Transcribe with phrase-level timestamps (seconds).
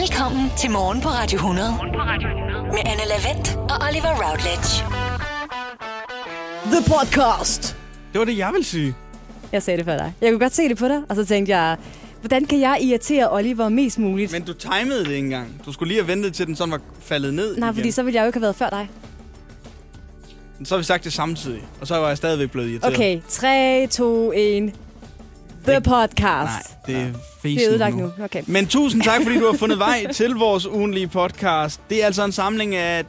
[0.00, 1.68] Velkommen til Morgen på Radio 100.
[2.72, 4.70] Med Anne Lavendt og Oliver Routledge.
[6.72, 7.76] The podcast.
[8.12, 8.94] Det var det, jeg ville sige.
[9.52, 10.12] Jeg sagde det før dig.
[10.20, 11.76] Jeg kunne godt se det på dig, og så tænkte jeg,
[12.20, 14.32] hvordan kan jeg irritere Oliver mest muligt?
[14.32, 15.62] Men du timede det ikke engang.
[15.66, 17.74] Du skulle lige have ventet til den sådan var faldet ned Nej, igen.
[17.74, 18.90] fordi så ville jeg jo ikke have været før dig.
[20.64, 22.94] Så har vi sagt det samtidig, og så var jeg stadigvæk blevet irriteret.
[22.94, 24.72] Okay, 3, 2, 1.
[25.70, 26.20] The podcast.
[26.20, 27.06] Nej, det er
[27.42, 28.12] det er ødelagt nu.
[28.24, 28.42] Okay.
[28.46, 31.80] Men tusind tak, fordi du har fundet vej til vores ugenlige podcast.
[31.90, 33.04] Det er altså en samling af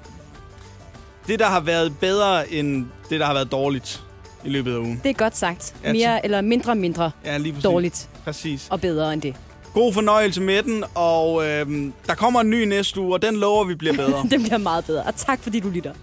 [1.28, 4.04] det, der har været bedre end det, der har været dårligt
[4.46, 5.00] i løbet af ugen.
[5.04, 5.76] Det er godt sagt.
[5.84, 7.64] Ja, Mere eller mindre mindre Ja, lige præcis.
[7.64, 8.68] dårligt Præcis.
[8.70, 9.36] og bedre end det.
[9.74, 13.64] God fornøjelse med den, og øhm, der kommer en ny næste uge, og den lover
[13.64, 14.24] vi bliver bedre.
[14.32, 15.04] Det bliver meget bedre.
[15.04, 15.94] Og tak fordi du lytter.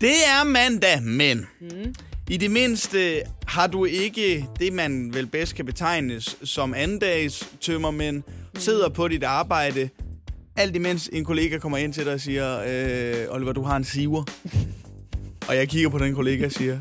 [0.00, 1.94] Det er mandag, men mm.
[2.30, 8.16] I det mindste har du ikke det, man vel bedst kan betegnes som andendags tømmermænd,
[8.16, 8.60] mm.
[8.60, 9.88] sidder på dit arbejde,
[10.56, 13.84] alt imens en kollega kommer ind til dig og siger, øh, Oliver, du har en
[13.84, 14.24] siver.
[15.48, 16.78] og jeg kigger på den kollega og siger,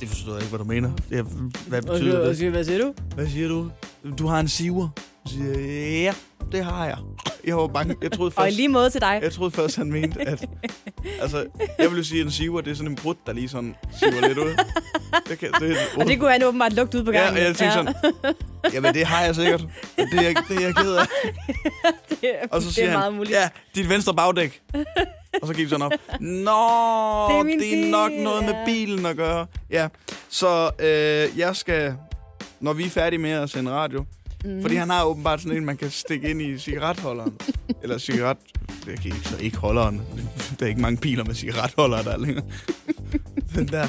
[0.00, 0.92] det forstår jeg ikke, hvad du mener.
[1.12, 1.22] Er,
[1.68, 2.50] hvad betyder det?
[2.50, 2.94] Hvad siger du?
[3.14, 3.70] Hvad siger du?
[4.18, 4.88] Du har en siver.
[5.26, 6.14] Så siger jeg, ja,
[6.52, 6.96] det har jeg.
[7.44, 7.96] Jeg var bange.
[8.02, 9.20] Jeg troede Og i først, lige måde til dig.
[9.22, 10.44] jeg troede først, han mente, at...
[11.20, 11.46] Altså,
[11.78, 14.28] jeg jo sige, at en siver, det er sådan en brud, der lige sådan siver
[14.28, 14.54] lidt ud.
[15.28, 17.36] Det, kan, det, Og det kunne han åbenbart lugte ud på Ja, gangen.
[17.36, 17.94] og jeg tænkte sådan,
[18.72, 19.60] jamen det har jeg sikkert.
[19.96, 21.06] Det er, jeg- det er jeg ked af.
[22.10, 23.34] det, Og så det siger er han, meget muligt.
[23.34, 24.60] ja, dit venstre bagdæk.
[25.42, 25.92] Og så gik det sådan op.
[26.20, 26.28] Nå,
[27.28, 28.64] Det er det er nok bil, noget med ja.
[28.64, 29.46] bilen at gøre.
[29.70, 29.88] Ja,
[30.28, 31.94] så øh, jeg skal,
[32.60, 34.04] når vi er færdige med at sende radio,
[34.44, 34.62] mm.
[34.62, 37.32] fordi han har åbenbart sådan en, man kan stikke ind i cigaretholderen.
[37.82, 38.36] Eller cigaret...
[38.86, 40.02] Jeg kan ikke, så ikke holderen.
[40.60, 42.44] Der er ikke mange biler med cigaretholdere der er længere.
[43.54, 43.88] Den der...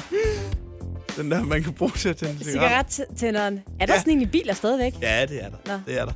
[1.16, 2.92] Den der, man kan bruge til at tænde cigaret.
[2.92, 3.60] Cigarettænderen.
[3.80, 3.98] Er der Ja.
[3.98, 4.94] sådan en i biler stadigvæk?
[5.02, 5.56] Ja, det er der.
[5.66, 5.80] Nå.
[5.86, 6.12] Det er der.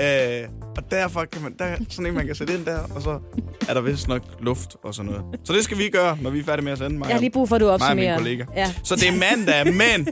[0.00, 3.02] Øh, og derfor kan man, der er sådan en, man kan sætte ind der, og
[3.02, 3.20] så
[3.68, 5.24] er der vist nok luft og sådan noget.
[5.44, 7.06] Så det skal vi gøre, når vi er færdige med at sende mig.
[7.06, 8.18] Jeg har lige brug for, at du mig og opsummerer.
[8.18, 8.44] min kollega.
[8.56, 8.72] Ja.
[8.84, 10.08] Så det er mandag, men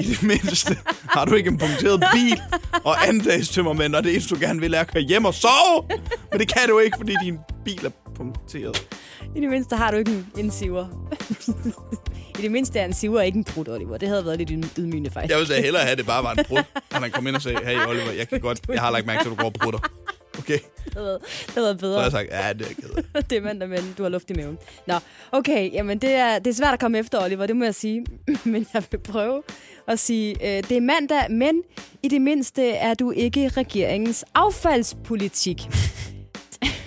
[0.00, 0.76] i det mindste
[1.08, 2.40] har du ikke en punkteret bil
[2.84, 5.88] og andagstømmermænd, og det eneste, du gerne vil, er at køre hjem og sove.
[6.30, 8.86] Men det kan du ikke, fordi din bil er punkteret.
[9.36, 10.86] I det mindste har du ikke en, en siver.
[12.40, 13.96] I det mindste er en siver ikke en brud, Oliver.
[13.98, 15.30] Det havde været lidt yd- ydmygende, faktisk.
[15.30, 16.62] Jeg ville sige hellere have, at det bare var en brud.
[16.92, 19.22] Han han kom ind og sagde, hey Oliver, jeg kan godt, jeg har lagt mærke
[19.24, 19.78] til, at du går og brutter.
[20.38, 22.02] Okay, Det havde det havde været så har bedre.
[22.02, 24.58] jeg sagt, ja, det er jeg det er mandag, men du har luft i maven.
[24.86, 24.94] Nå,
[25.32, 25.72] okay.
[25.72, 27.46] Jamen, det er, det er svært at komme efter, Oliver.
[27.46, 28.06] Det må jeg sige.
[28.44, 29.42] men jeg vil prøve
[29.88, 31.62] at sige, øh, det er mandag, men
[32.02, 35.58] i det mindste er du ikke regeringens affaldspolitik.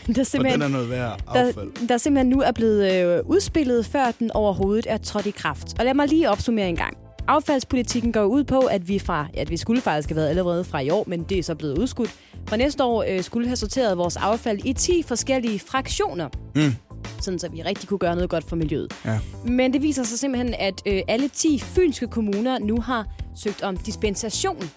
[0.08, 0.62] Der er Og simpelthen...
[0.62, 1.56] den er noget værd affald.
[1.82, 5.80] der, der simpelthen nu er blevet øh, udspillet, før den overhovedet er trådt i kraft.
[5.80, 6.98] Og lad mig lige opsummere en gang.
[7.28, 10.64] Affaldspolitikken går ud på, at vi fra, ja, at vi skulle faktisk have været allerede
[10.64, 12.10] fra i år, men det er så blevet udskudt.
[12.48, 16.30] Fra næste år øh, skulle have sorteret vores affald i 10 forskellige fraktioner.
[16.56, 16.74] Mm.
[17.22, 18.94] Sådan så vi rigtig kunne gøre noget godt for miljøet.
[19.06, 19.20] Ja.
[19.46, 23.78] Men det viser sig simpelthen, at øh, alle 10 fynske kommuner nu har søgt om
[23.78, 24.70] dispensation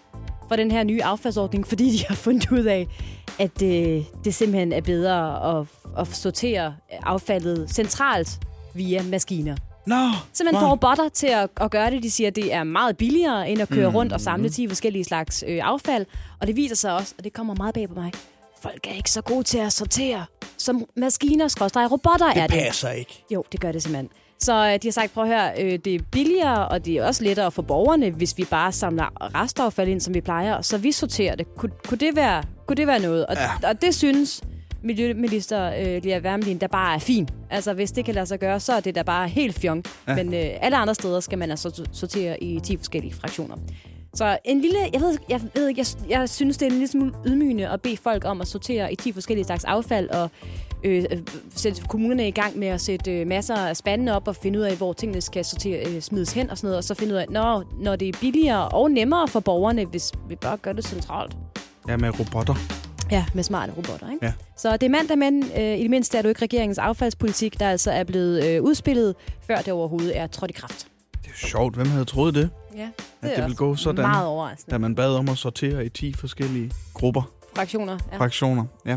[0.49, 2.87] for den her nye affaldsordning, fordi de har fundet ud af,
[3.39, 5.67] at øh, det simpelthen er bedre at,
[5.99, 8.41] at sortere affaldet centralt
[8.75, 9.57] via maskiner.
[9.87, 9.97] Nå,
[10.33, 10.69] Simpelthen wow.
[10.69, 12.03] får robotter til at, at gøre det.
[12.03, 15.05] De siger, at det er meget billigere end at køre rundt og samle 10 forskellige
[15.05, 16.07] slags øh, affald.
[16.41, 18.13] Og det viser sig også, og det kommer meget bag på mig,
[18.63, 20.25] folk er ikke så gode til at sortere,
[20.57, 22.59] som maskiner, skråstrej, robotter er det.
[22.59, 23.25] passer ikke.
[23.31, 24.11] Jo, det gør det simpelthen.
[24.39, 27.05] Så øh, de har sagt, prøv at høre, øh, det er billigere, og det er
[27.07, 30.93] også lettere for borgerne, hvis vi bare samler restaffald ind, som vi plejer, så vi
[30.93, 31.55] sorterer det.
[31.57, 33.27] Kunne, kunne, det, være, kunne det være noget?
[33.27, 33.69] Og, Ja.
[33.69, 34.43] og det synes
[34.83, 37.33] Miljøminister øh, Lea Wermelin, der bare er fint.
[37.51, 39.85] Altså, hvis det kan lade sig gøre, så er det da bare helt fjong.
[40.09, 40.15] Ja.
[40.15, 43.57] Men øh, alle andre steder skal man altså sortere i 10 forskellige fraktioner.
[44.17, 46.89] Så en lille, jeg ved, jeg ved ikke, jeg, jeg synes, det er en lille
[46.89, 50.31] smule ydmygende at bede folk om at sortere i 10 forskellige slags affald, og
[50.85, 51.19] øh, øh,
[51.55, 54.65] sætte kommunerne i gang med at sætte øh, masser af spande op og finde ud
[54.65, 57.19] af, hvor tingene skal sortere, øh, smides hen og sådan noget, og så finde ud
[57.19, 60.85] af, når, når det er billigere og nemmere for borgerne, hvis vi bare gør det
[60.85, 61.37] centralt.
[61.89, 62.55] Ja, med robotter.
[63.11, 64.27] Ja, med smarte robotter, ikke?
[64.27, 64.33] Ja.
[64.57, 67.69] Så det er mandag, men øh, i det mindste er du ikke regeringens affaldspolitik, der
[67.69, 69.15] altså er blevet øh, udspillet,
[69.47, 70.87] før det overhovedet er trådt i kraft.
[71.25, 71.75] Det er sjovt.
[71.75, 72.51] Hvem havde troet det?
[72.77, 72.89] Ja, det,
[73.23, 74.71] At er det ville gå sådan, Meget overraskende.
[74.75, 77.23] da man bad om at sortere i 10 forskellige grupper,
[77.57, 77.99] Fraktioner.
[78.13, 78.19] Ja.
[78.19, 78.65] fraktioner.
[78.87, 78.97] Ja.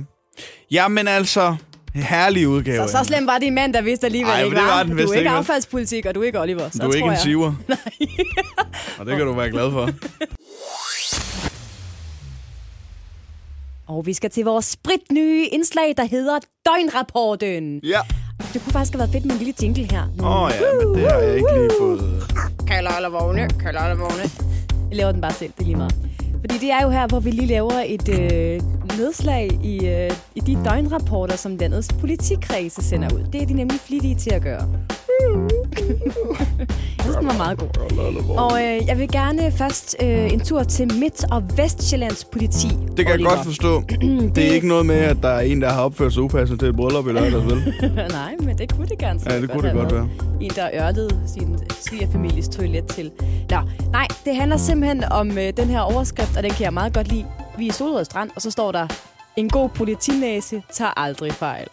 [0.72, 1.56] Jamen altså,
[1.94, 2.88] herlig udgave.
[2.88, 4.84] Så, så slemt var det i mandag, hvis det alligevel Ej, ikke det var.
[4.84, 6.70] den du er ikke affaldspolitik, og du er ikke Oliver.
[6.70, 7.54] Så Du er ikke en siver.
[9.00, 9.90] Og det kan du være glad for.
[13.88, 17.80] Og vi skal til vores spritnye indslag, der hedder Døgnrapporten.
[17.84, 18.00] Ja.
[18.54, 20.04] Det kunne faktisk have været fedt med en lille jingle her.
[20.24, 22.24] Åh oh, ja, men det har jeg ikke lige fået.
[22.68, 24.24] Kalder eller vogne, kalder eller vogne.
[24.90, 25.96] Jeg laver den bare selv, det er lige meget.
[26.42, 28.62] Fordi det er jo her, hvor vi lige laver et øh,
[28.98, 33.24] nedslag i, øh, i de døgnrapporter, som landets politikredse sender ud.
[33.34, 34.68] Det er de nemlig flittige til at gøre.
[36.98, 37.68] Jeg synes, den var meget god.
[38.38, 42.68] Og øh, jeg vil gerne først øh, en tur til Midt- og Vestjyllands politi.
[42.68, 43.30] Det kan jeg Oliver.
[43.30, 43.82] godt forstå.
[44.36, 46.70] Det er ikke noget med, at der er en, der har opført sig upassende til
[46.70, 47.74] et bryllup i lørdags, vel?
[48.12, 50.10] Nej, men det kunne det gerne Ja, det kunne det godt været.
[50.42, 51.58] En, der ørlede sin
[51.88, 53.12] svigerfamilies toilet til.
[53.50, 53.58] Nå,
[53.92, 57.08] nej, det handler simpelthen om øh, den her overskrift, og den kan jeg meget godt
[57.08, 57.26] lide.
[57.58, 58.88] Vi er i Solrød Strand, og så står der,
[59.38, 61.68] en god politinæse tager aldrig fejl.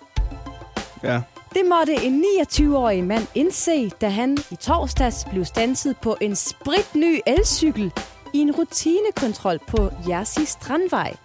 [1.05, 1.21] Ja.
[1.57, 7.21] Det måtte en 29-årig mand indse, da han i torsdags blev stanset på en spritny
[7.27, 7.93] elcykel
[8.33, 11.17] i en rutinekontrol på Jersi Strandvej.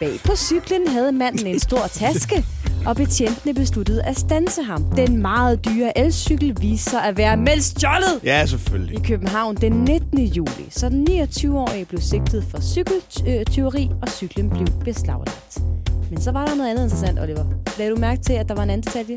[0.00, 2.44] Bag på cyklen havde manden en stor taske,
[2.86, 4.82] og betjentene besluttede at stanse ham.
[4.96, 8.98] Den meget dyre elcykel viste sig at være meldt stjålet Ja, selvfølgelig.
[8.98, 10.18] i København den 19.
[10.18, 10.66] juli.
[10.70, 15.58] Så den 29-årige blev sigtet for cykeltyveri, og cyklen blev beslaglagt.
[16.10, 17.44] Men så var der noget andet interessant, Oliver.
[17.78, 19.16] Lagde du mærke til, at der var en anden detalje?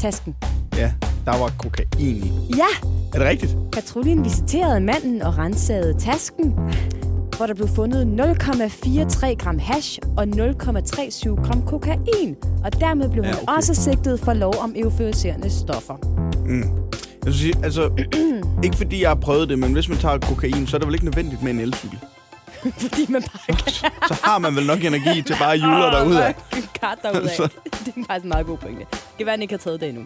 [0.00, 0.34] Tasken.
[0.76, 0.92] Ja,
[1.24, 2.32] der var kokain i.
[2.56, 3.56] Ja, Er det rigtigt?
[3.72, 6.54] patruljen visiterede manden og rensede tasken,
[7.36, 12.36] hvor der blev fundet 0,43 gram hash og 0,37 gram kokain.
[12.64, 13.52] Og dermed blev han Ja, okay.
[13.56, 15.94] også sigtet for lov om euforiserende stoffer.
[16.46, 17.90] Jeg vil sige, altså,
[18.64, 20.94] ikke fordi jeg har prøvet det, men hvis man tager kokain, så er det vel
[20.94, 21.98] ikke nødvendigt med en elcykel.
[22.78, 26.32] Fordi man bare kan Så har man vel nok energi til bare at jule derudad.
[26.80, 27.28] kart derudad.
[27.36, 27.48] Så-
[27.84, 28.80] det er faktisk en meget god pointe.
[28.90, 30.04] Det kan være, at han ikke har taget det endnu.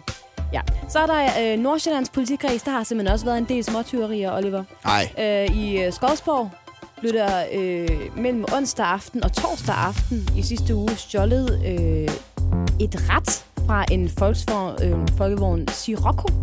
[0.53, 0.61] Ja.
[0.89, 2.61] Så er der øh, Nordsjællands politikreds.
[2.61, 4.63] Der har simpelthen også været en del småtyverier, Oliver.
[4.85, 5.09] Nej.
[5.49, 6.49] Øh, I øh, Skodsborg
[6.99, 12.09] blev der øh, mellem onsdag aften og torsdag aften i sidste uge stjålet øh,
[12.79, 16.27] et ret fra en folksvogn, øh, folkevogn Sirocco.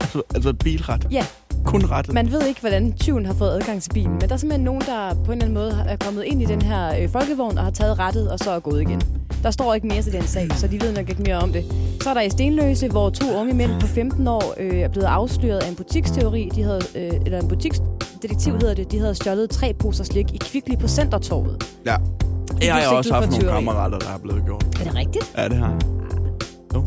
[0.00, 1.06] Altså, altså et bilret.
[1.10, 1.26] Ja,
[1.64, 2.14] Kun rettet.
[2.14, 4.80] man ved ikke, hvordan tyven har fået adgang til bilen, men der er simpelthen nogen,
[4.80, 7.64] der på en eller anden måde er kommet ind i den her øh, folkevogn og
[7.64, 9.00] har taget rettet og så er gået igen.
[9.42, 11.64] Der står ikke mere til den sag, så de ved nok ikke mere om det.
[12.02, 15.06] Så er der i Stenløse, hvor to unge mænd på 15 år øh, er blevet
[15.06, 16.50] afsløret af en butiksteori.
[16.54, 18.92] De havde, øh, eller en butiksdetektiv hedder det.
[18.92, 21.64] De havde stjålet tre poser slik i Kvickly på Centertorvet.
[21.86, 21.96] Ja.
[22.62, 24.64] Jeg har også haft nogle kammerater, der er blevet gjort.
[24.80, 25.32] Er det rigtigt?
[25.36, 25.80] Ja, det har jeg.
[26.74, 26.84] Jo.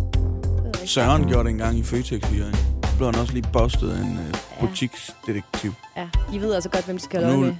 [0.63, 0.91] Jeg ikke.
[0.91, 2.55] Søren gjorde det engang i Føtex i Jørgen.
[2.55, 4.67] Så blev han også lige bustet af en øh, Ja.
[4.67, 5.73] butiksdetektiv.
[5.97, 7.55] Ja, de ved altså godt, hvem de skal holde nu med.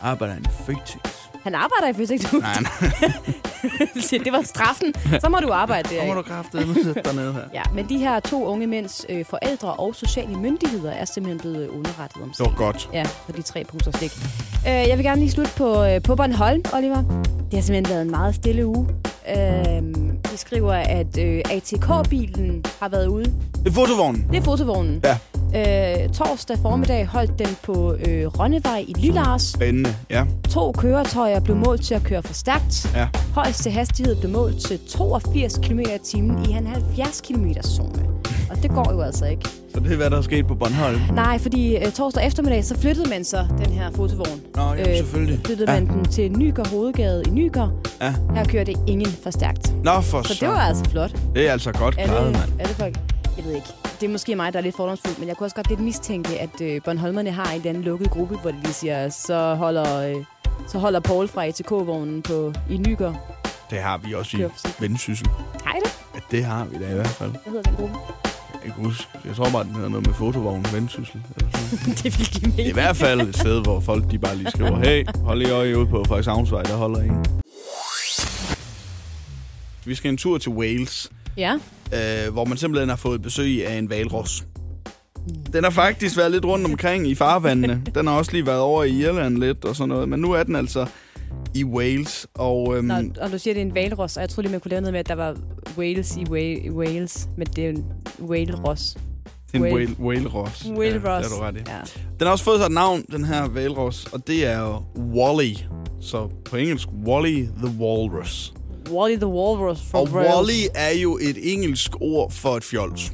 [0.00, 1.12] arbejder han i Føtex.
[1.42, 2.36] Han arbejder i fysik, du.
[2.36, 2.90] Nej, nej.
[4.24, 4.94] det var straffen.
[5.20, 6.00] Så må du arbejde der.
[6.00, 7.40] Så må du kraftedeme sætte dig ned her.
[7.54, 11.68] Ja, men de her to unge mænds øh, forældre og sociale myndigheder er simpelthen blevet
[11.68, 12.88] underrettet om Det var godt.
[12.92, 14.12] Ja, for de tre poser slik.
[14.66, 17.02] Øh, jeg vil gerne lige slutte på, øh, på Bornholm, Oliver.
[17.50, 18.88] Det har simpelthen været en meget stille uge.
[19.28, 19.82] Øh,
[20.32, 23.24] de skriver, at øh, ATK-bilen har været ude.
[23.24, 24.26] Det er fotovognen.
[24.30, 25.04] Det er fotovognen.
[25.04, 25.18] Ja.
[25.54, 29.42] Øh, torsdag formiddag holdt den på øh, Rønnevej i Lillars.
[29.42, 30.24] Spændende, ja.
[30.50, 32.90] To køretøjer blev målt til at køre for stærkt.
[32.94, 33.08] Ja.
[33.34, 38.04] Højeste hastighed blev målt til 82 km i timen i en 70 km zone.
[38.56, 39.48] Og det går jo altså ikke.
[39.74, 41.00] Så det er, hvad der er sket på Bornholm.
[41.12, 44.40] Nej, fordi øh, torsdag eftermiddag, så flyttede man så den her fotovogn.
[44.56, 45.40] Nå, ja, selvfølgelig.
[45.46, 45.80] Flyttede Ja.
[45.80, 47.68] man den til Nyger Hovedgade i Nyger.
[48.00, 48.14] Ja.
[48.34, 49.74] Her kører det ingen for stærkt.
[49.84, 50.44] Nå, for Så så.
[50.44, 51.12] det var altså flot.
[51.34, 52.60] Det er altså godt klaret, mand.
[52.60, 52.96] alle folk.
[53.36, 53.66] Jeg ved ikke.
[54.00, 56.40] Det er måske mig, der er lidt fordomsfuld, men jeg kunne også godt lidt mistænke,
[56.40, 59.96] at øh, Bornholmerne har en eller anden lukket gruppe, hvor de lige siger, så holder,
[60.00, 60.14] øh,
[60.68, 63.14] så holder Paul fra ATK-vognen på, i Nyger.
[63.70, 64.44] Det har vi også i
[64.80, 65.28] vendsyssel.
[65.64, 65.90] Hej det.
[66.14, 67.30] Ja, det har vi da i hvert fald.
[67.30, 67.94] Hvad hedder den gruppe?
[68.64, 69.06] Jeg kan huske.
[69.24, 71.20] Jeg tror bare, den hedder noget med fotovogn vendsyssel.
[72.02, 72.72] Det vil give er i mening.
[72.74, 75.86] hvert fald et sted, hvor folk de bare lige skriver, hey, hold lige øje ude
[75.86, 77.24] på Frederikshavnsvej, der holder en.
[79.86, 81.54] Vi skal en tur til Wales, Ja.
[81.94, 84.44] øh, hvor man simpelthen har fået besøg af en valros.
[85.52, 87.82] Den har faktisk været lidt rundt omkring i farvandene.
[87.94, 90.08] Den har også lige været over i Irland lidt og sådan noget.
[90.08, 90.86] Men nu er den altså
[91.54, 92.26] i Wales.
[92.34, 94.60] Og øhm, Nå, og du siger, det er en valros, og jeg troede lige, man
[94.60, 95.36] kunne lave noget med, at der var
[95.78, 97.84] Wales i Wa- Wales, men det er en
[98.20, 98.96] Wales-ros.
[99.54, 100.66] en Whale- whale, whale-ros.
[100.76, 101.26] Whale Ja, Ross.
[101.28, 101.60] det er du ret i.
[101.70, 101.80] Ja.
[102.18, 104.82] Den har også fået sig et navn, den her valros, og det er jo
[105.14, 105.54] Wally.
[106.00, 108.54] Så på engelsk, Wally the Walrus.
[108.90, 110.30] Wally the Walrus from Og Wales.
[110.34, 113.12] Wally er jo et engelsk ord for et fjols.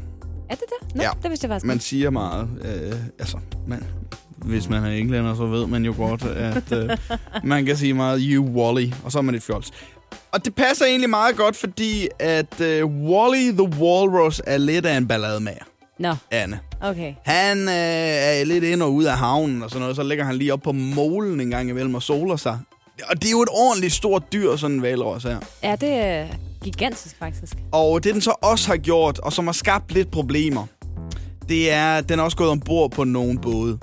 [0.51, 0.95] Er det det?
[0.97, 1.11] Nå, Ja.
[1.23, 3.37] det vidste jeg faktisk Man siger meget, øh, altså,
[3.69, 3.85] man,
[4.45, 6.91] hvis man er englænder, så ved man jo godt, at øh,
[7.45, 9.71] man kan sige meget, you Wally, og så er man et fjols.
[10.33, 14.97] Og det passer egentlig meget godt, fordi at øh, Wally the Walrus er lidt af
[14.97, 15.65] en ballademager,
[15.99, 16.61] Nå, Anne.
[16.81, 17.15] okay.
[17.25, 20.37] Han øh, er lidt ind og ud af havnen og sådan noget, så ligger han
[20.37, 22.59] lige op på molen en gang imellem og soler sig.
[23.09, 25.39] Og det er jo et ordentligt stort dyr, sådan en valros her.
[25.63, 26.27] Ja, det er
[26.65, 27.57] gigantisk, faktisk.
[27.73, 30.67] Og det, den så også har gjort, og som har skabt lidt problemer,
[31.49, 33.79] det er, at den er også gået ombord på nogle både.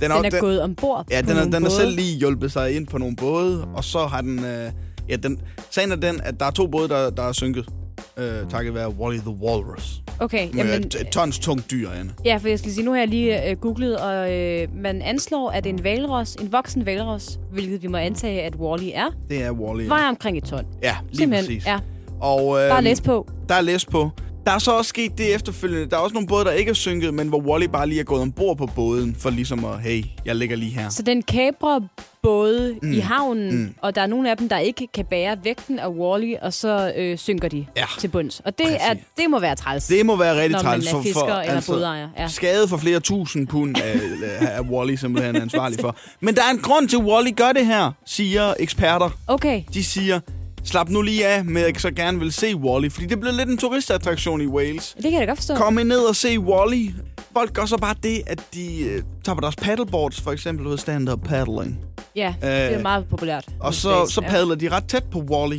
[0.00, 1.70] Den er, er- den er den- gået ombord Ja, den, er, den har både.
[1.70, 4.44] selv lige hjulpet sig ind på nogle både, og så har den...
[4.44, 4.70] Øh,
[5.08, 5.40] ja, den,
[5.70, 7.68] sagen er den, at der er to både, der, der er synket.
[8.16, 10.02] Øh, takket være Wally the Walrus.
[10.20, 12.10] Okay, Med jamen, et, et tons tungt dyr, Anne.
[12.24, 15.50] ja, for jeg skal sige, nu har jeg lige øh, googlet, og øh, man anslår,
[15.50, 19.52] at en valros, en voksen valros, hvilket vi må antage, at Wally er, Det er
[19.52, 19.82] Wally.
[19.82, 19.88] ja.
[19.88, 20.64] vejer omkring et ton.
[20.82, 21.66] Ja, lige Simpelthen, præcis.
[21.66, 21.78] ja.
[22.20, 23.28] Og, øh, Bare læs på.
[23.48, 24.10] Der er læs på.
[24.46, 25.90] Der er så også sket det efterfølgende.
[25.90, 28.04] Der er også nogle både, der ikke er synket, men hvor Wally bare lige er
[28.04, 30.88] gået ombord på båden, for ligesom at, hey, jeg ligger lige her.
[30.88, 31.80] Så den kabrer
[32.22, 32.92] både mm.
[32.92, 33.74] i havnen, Mm.
[33.82, 36.92] og der er nogle af dem, der ikke kan bære vægten af Wally, og så
[36.96, 37.84] øh, synker de Ja.
[37.98, 38.40] til bunds.
[38.44, 41.62] Og det, er, det må være træls, Det må være rigtig træls er fisker eller
[41.66, 42.08] bådejer.
[42.18, 42.28] Ja.
[42.28, 44.00] Skade for flere tusind pund af,
[44.40, 45.96] af Wally simpelthen er ansvarlig for.
[46.20, 49.10] Men der er en grund til, at Wally gør det her, siger eksperter.
[49.26, 50.20] Okay, De siger,
[50.68, 53.32] slap nu lige af med, at jeg så gerne vil se Wally, fordi det bliver
[53.32, 54.94] lidt en turistattraktion i Wales.
[54.94, 55.54] det kan jeg da godt forstå.
[55.54, 56.90] Kom ned og se Wally.
[57.32, 60.78] Folk gør så bare det, at de øh, tager på deres paddleboards, for eksempel ved
[60.78, 61.78] stand-up paddling.
[62.16, 63.44] Ja, det er meget populært.
[63.60, 65.58] Og så, så padler de ret tæt på Wally.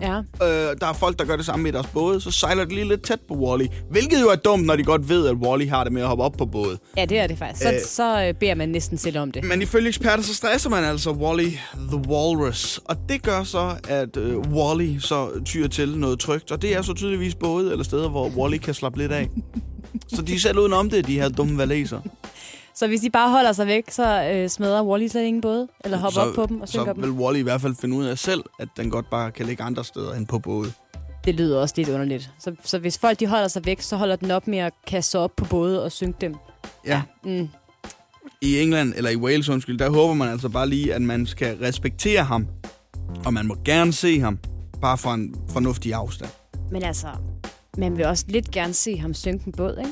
[0.00, 0.18] Ja.
[0.18, 2.20] Øh, der er folk, der gør det samme med deres både.
[2.20, 3.66] Så sejler de lige lidt tæt på Wally.
[3.90, 6.24] Hvilket jo er dumt, når de godt ved, at Wally har det med at hoppe
[6.24, 6.78] op på både.
[6.96, 7.62] ja, det er det faktisk.
[7.62, 7.80] Så, Øh.
[7.86, 9.44] så øh, beder man næsten selv om det.
[9.44, 11.48] Men ifølge eksperter, så stresser man altså Wally
[11.88, 12.80] the Walrus.
[12.84, 16.52] Og det gør så, at øh, Wally så tyrer til noget trygt.
[16.52, 19.28] Og det er så tydeligvis både eller steder, hvor Wally kan slappe lidt af.
[20.16, 22.00] så de er selv udenom det, de her dumme valeser.
[22.74, 25.68] Så hvis de bare holder sig væk, så øh, smadrer Wally slet ingen både?
[25.84, 27.02] Eller hopper så, op på dem og synker så dem?
[27.02, 29.62] vil Wally i hvert fald finde ud af selv, at den godt bare kan ligge
[29.62, 30.72] andre steder end på både.
[31.24, 32.30] Det lyder også lidt underligt.
[32.38, 35.18] Så, så hvis folk de holder sig væk, så holder den op med at kaste
[35.18, 36.34] op på både og synke dem.
[36.86, 37.02] Ja.
[37.24, 37.48] Mm.
[38.40, 41.56] I England, eller i Wales undskyld, der håber man altså bare lige, at man skal
[41.58, 42.46] respektere ham.
[43.24, 44.38] Og man må gerne se ham,
[44.80, 46.30] bare fra en fornuftig afstand.
[46.70, 47.06] Men altså,
[47.78, 49.90] man vil også lidt gerne se ham synke en båd, ikke?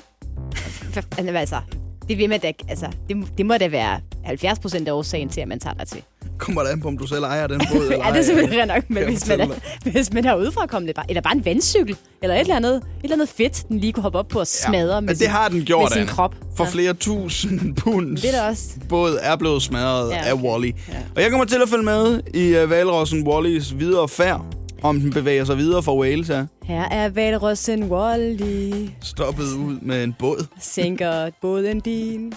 [0.65, 1.61] Altså, for- altså,
[2.09, 5.41] det vil man da, altså, det, det må da være 70 procent af årsagen til,
[5.41, 6.03] at man tager der til.
[6.39, 8.67] Kommer der an på, om du selv ejer den båd, eller Ja, det er selvfølgelig
[8.67, 9.47] nok, men hvis man, er,
[9.93, 12.83] hvis man er udefra kommet bare, eller bare en vandcykel, eller et eller andet, et
[13.03, 15.25] eller andet fedt, den lige kunne hoppe op på og smadre Ja, med, men sin,
[15.25, 16.35] det har den gjort, med sin krop.
[16.57, 16.71] For Ja.
[16.71, 18.17] flere tusind pund.
[18.17, 18.63] Det er også.
[18.89, 20.31] Båd er blevet smadret Ja, ja, okay.
[20.31, 20.67] af Wally.
[20.89, 20.95] Ja.
[21.17, 24.45] Og jeg kommer til at følge med i uh, Valrossen Wallys videre færd.
[24.83, 26.45] Om den bevæger sig videre fra Wales, ja.
[26.63, 30.47] Her er Valrossen Wally, Stoppet ud med en båd.
[30.61, 32.33] sænker båden din.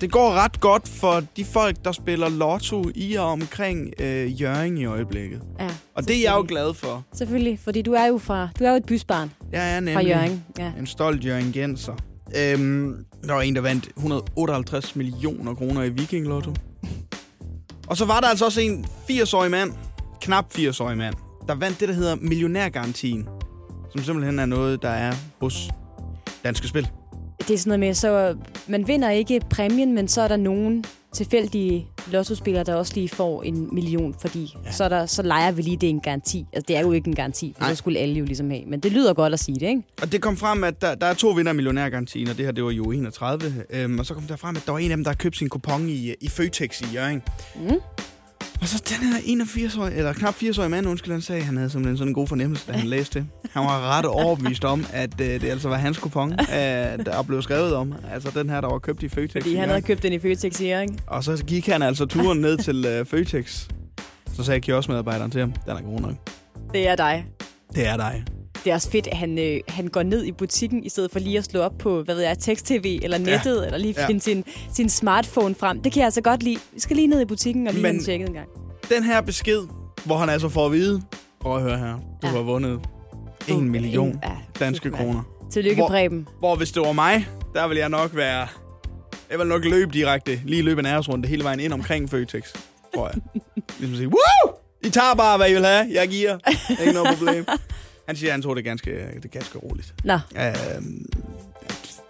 [0.00, 4.78] Det går ret godt for de folk, der spiller lotto i og omkring øh, Jørgen
[4.78, 5.40] i øjeblikket.
[5.60, 7.04] Ja, Og det er jeg jo glad for.
[7.14, 10.06] Selvfølgelig, fordi du er jo fra, du er jo et bysbarn Jeg er fra nemlig
[10.08, 10.44] Jørgen.
[10.58, 10.72] Ja.
[10.78, 11.92] en stolt Jørgen Genser.
[12.36, 16.52] Øhm, der var en, der vandt 158 millioner kroner i Viking Lotto.
[17.90, 19.72] Og så var der altså også en 80-årig mand,
[20.20, 21.14] knap 80-årig mand,
[21.48, 23.28] der vandt det, der hedder millionærgarantien.
[23.92, 25.70] Som simpelthen er noget, der er hos
[26.44, 26.88] Danske Spil.
[27.38, 28.36] Det er sådan noget med, så
[28.68, 33.42] man vinder ikke præmien, men så er der nogen tilfældige lottospillere, der også lige får
[33.42, 34.72] en million, fordi ja.
[34.72, 36.46] så, er der, så leger vi lige, det er en garanti.
[36.52, 37.70] Altså, det er jo ikke en garanti, for Nej.
[37.70, 38.62] så skulle alle jo ligesom have.
[38.66, 39.82] Men det lyder godt at sige det, ikke?
[40.02, 42.52] Og det kom frem, at der, der er to vinder af millionærgarantien, og det her,
[42.52, 43.54] det var jo 31.
[43.70, 45.36] Øhm, og så kom der frem, at der var en af dem, der havde købt
[45.36, 47.22] sin kupon i, i Føtex i Jørgen.
[47.56, 47.70] Mm.
[48.60, 51.96] Og så den her 81-årige, eller knap 80-årige mand, undskyld, han sagde, han havde simpelthen
[51.96, 53.28] sådan en god fornemmelse, da han læste det.
[53.52, 56.38] Han var ret overbevist om, at øh, det altså var hans kupon, øh,
[57.06, 57.94] der blev skrevet om.
[58.12, 59.42] Altså den her, der var købt i Føtex.
[59.42, 60.98] Fordi han havde købt den i Føtex i Jørgen.
[61.06, 63.68] Og så gik han altså turen ned til øh, Føtex.
[64.34, 66.14] Så sagde kioskmedarbejderen til ham, den er god nok.
[66.72, 67.26] Det er dig.
[67.74, 68.24] Det er dig.
[68.64, 71.18] Det er også fedt, at han, øh, han går ned i butikken, i stedet for
[71.18, 73.64] lige at slå op på, hvad ved jeg, tekst-tv eller nettet, ja.
[73.66, 74.06] eller lige Ja.
[74.06, 75.82] finde sin, sin smartphone frem.
[75.82, 76.56] Det kan jeg altså godt lide.
[76.72, 78.48] Vi skal lige ned i butikken og lige Men- have tjekket en gang.
[78.88, 79.60] Den her besked,
[80.04, 81.02] hvor han altså får at vide,
[81.40, 82.28] prøv at høre her, du Ja.
[82.28, 82.80] har vundet
[83.50, 84.30] Uh, en million en- ja,
[84.64, 85.22] danske kroner.
[85.52, 86.28] Tillykke, Hvor- Preben.
[86.38, 88.46] Hvor hvis det var mig, der ville jeg nok være...
[89.30, 92.42] Jeg vil nok løbe direkte, lige løbe en æresrunde hele vejen ind omkring Føtex,
[92.94, 93.20] tror jeg.
[93.78, 94.54] Ligesom sige, Woo!
[94.84, 95.86] I tager bare, hvad I vil have.
[95.92, 96.38] Jeg giver.
[96.80, 97.44] Ikke noget problem.
[98.10, 99.94] Han siger, at han tror, det er ganske, det er ganske roligt.
[100.04, 101.06] Nå, Øhm,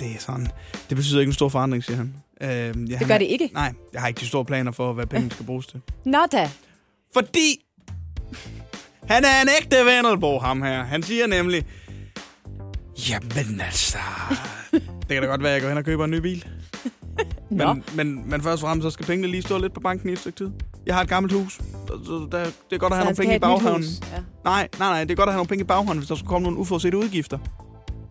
[0.01, 0.49] det er sådan...
[0.89, 2.15] Det betyder ikke en stor forandring, siger han.
[2.41, 3.51] Øhm, ja, det gør det ikke.
[3.53, 5.81] Nej, jeg har ikke de store planer for, hvad pengene skal bruges til.
[6.05, 6.51] Nå da.
[7.15, 7.65] Fordi
[9.09, 10.85] han er en ægte Vendelbo, ham her.
[10.85, 11.67] Han siger nemlig,
[13.11, 13.99] jamen altså,
[14.73, 16.45] det kan da godt være, at jeg går hen og køber en ny bil.
[17.51, 20.13] Men, men, men først og fremmest, så skal pengene lige stå lidt på banken i
[20.13, 20.51] et stykke tid.
[20.87, 21.61] Jeg har et gammelt hus,
[22.05, 23.87] så der, det er godt at have nogle penge i.
[24.13, 24.19] Ja.
[24.45, 26.29] Nej, nej, nej, det er godt at have nogle penge i baghånden, hvis der skulle
[26.29, 27.39] komme nogle uforudsete udgifter,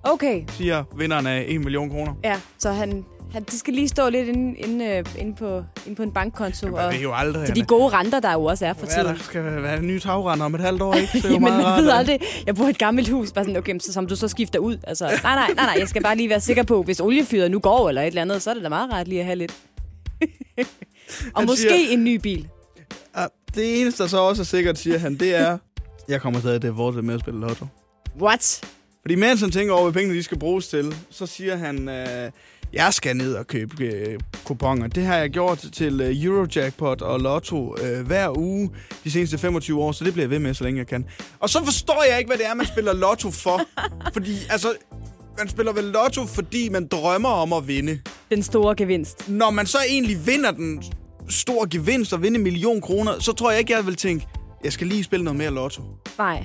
[0.03, 2.13] Okay, siger vinderen af 1 million kroner.
[2.23, 2.39] ja.
[2.59, 6.03] Så han, Han, de skal lige stå lidt inde, inde, øh, inde, på, inde på
[6.03, 6.67] en bankkonto.
[6.67, 9.05] Man Og jo aldrig, til de gode renter, der jo også er for tiden.
[9.05, 11.09] der skal være en ny tagrender om et halvt år, ikke?
[11.13, 12.19] Det er jo Jamen, meget ved aldrig.
[12.45, 14.77] Jeg bor i et gammelt hus, bare sådan, okay, så, som du så skifter ud.
[14.87, 17.59] Altså, nej, nej, nej, nej, jeg skal bare lige være sikker på, hvis oliefyret nu
[17.59, 19.53] går eller et eller andet, så er det da meget rart lige at have lidt.
[21.33, 22.47] og Han måske siger- en ny bil.
[23.55, 25.57] Det eneste, der så også er sikkert, siger han, det er,
[26.07, 27.65] jeg kommer stadig til at fortsætte med at spille lotto.
[28.21, 28.65] What?
[29.01, 32.31] Fordi mens han tænker over, hvad pengene de skal bruges til, så siger han, øh,
[32.73, 34.87] jeg skal ned og købe øh, kuponer.
[34.87, 38.69] Det har jeg gjort til øh, Eurojackpot og Lotto øh, hver uge
[39.03, 41.05] de seneste 25 år, så det bliver jeg ved med, så længe jeg kan.
[41.39, 43.61] Og så forstår jeg ikke, hvad det er, man spiller Lotto for.
[44.13, 44.73] fordi, altså,
[45.37, 47.99] man spiller vel Lotto, fordi man drømmer om at vinde.
[48.29, 49.29] Den store gevinst.
[49.29, 50.83] Når man så egentlig vinder den
[51.29, 54.27] store gevinst og vinder en million kroner, så tror jeg ikke, jeg vil tænke,
[54.63, 55.81] jeg skal lige spille noget mere Lotto.
[56.17, 56.43] Nej.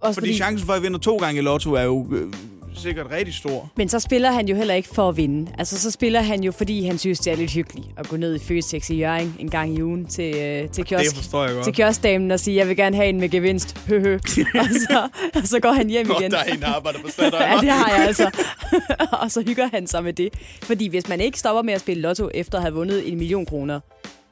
[0.00, 2.32] Også Fordi, fordi chancen for, at jeg vinder to gange i Lotto, er jo øh,
[2.76, 3.70] sikkert rigtig stor.
[3.76, 5.52] Men så spiller han jo heller ikke for at vinde.
[5.58, 8.34] Altså, så spiller han jo, fordi han synes, det er lidt hyggeligt at gå ned
[8.34, 11.64] i Føtex i Jørgen en gang i ugen til, øh, til, kiosk, godt.
[11.64, 13.78] til kioskdamen og sige, jeg vil gerne have en med gevinst.
[13.88, 14.14] Høhø.
[14.54, 16.30] og, så, og så går han hjem Nå, igen.
[16.30, 17.08] der er en, der arbejder på.
[17.22, 18.30] Ja, det har jeg altså.
[19.22, 20.34] og så hygger han sig med det.
[20.62, 23.46] Fordi hvis man ikke stopper med at spille lotto efter at have vundet en million
[23.46, 23.80] kroner,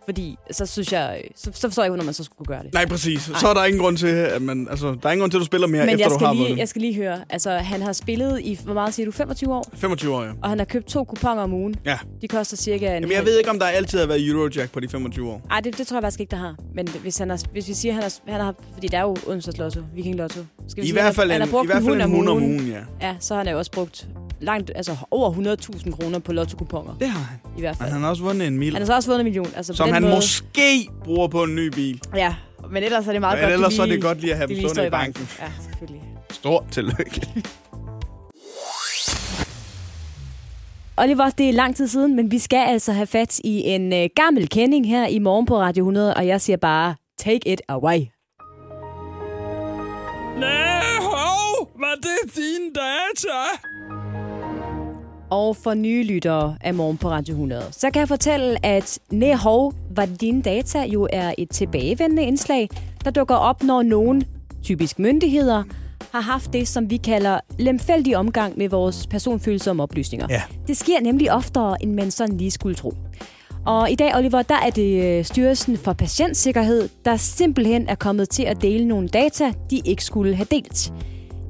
[0.05, 2.75] fordi så synes jeg, så, så forstår jeg ikke, når man så skulle gøre det.
[2.75, 3.31] Nej, præcis.
[3.41, 5.41] Så er der ingen grund til, at man, altså, der er ingen grund til, at
[5.41, 6.59] du spiller mere, Men efter jeg du har lige, vundet.
[6.59, 9.65] jeg skal lige høre, altså han har spillet i, hvor meget siger du, 25 år?
[9.75, 10.31] 25 år, ja.
[10.43, 11.75] Og han har købt to kuponer om ugen.
[11.85, 11.99] Ja.
[12.23, 14.73] De koster cirka en Jamen, jeg halv- ved ikke, om der altid har været Eurojack
[14.73, 15.43] på de 25 år.
[15.51, 16.55] Ej, det, det tror jeg faktisk ikke, der har.
[16.75, 18.55] Men hvis, han har, hvis vi siger, han har, han har...
[18.75, 20.41] Fordi der er jo Onsdags Lotto, Viking Lotto.
[20.69, 22.37] Skal vi I sige, hvert fald han en, har brugt i hvert fald en 100
[22.37, 22.55] om ugen.
[22.61, 23.07] ugen, ja.
[23.09, 24.09] Ja, så har han jo også brugt
[24.43, 26.95] langt, altså over 100.000 kroner på lotto-kuponer.
[27.01, 27.39] Det har han.
[27.57, 27.89] I hvert fald.
[27.89, 29.49] Men han har også vundet en mil, Han har så også vundet en million.
[29.57, 32.01] Altså som han måde, måske bruger på en ny bil.
[32.17, 32.35] Ja,
[32.71, 34.31] men ellers er det meget Men godt, de ellers så er lige, det godt lige
[34.31, 35.29] at have de dem lige stående i banken.
[35.41, 36.03] Ja, selvfølgelig.
[36.31, 37.27] Stort tillykke.
[40.97, 44.09] Oliver, det er lang tid siden, men vi skal altså have fat i en øh,
[44.17, 47.99] gammel kending her i morgen på Radio 100, og jeg siger bare, take it away.
[50.39, 53.39] Nej, hov, var det din data?
[55.33, 59.75] Og for nye lyttere af Morgen på Radio 100, så kan jeg fortælle, at Nehov
[59.91, 62.69] var din data jo er et tilbagevendende indslag,
[63.05, 64.25] der dukker op, når nogen,
[64.63, 65.63] typisk myndigheder,
[66.13, 70.27] har haft det, som vi kalder lemfældig omgang med vores personfølsomme oplysninger.
[70.31, 70.43] Ja.
[70.67, 72.95] Det sker nemlig oftere, end man sådan lige skulle tro.
[73.67, 78.29] Og i dag, Oliver, der er det øh, Styrelsen for Patientsikkerhed, der simpelthen er kommet
[78.29, 80.93] til at dele nogle data, de ikke skulle have delt.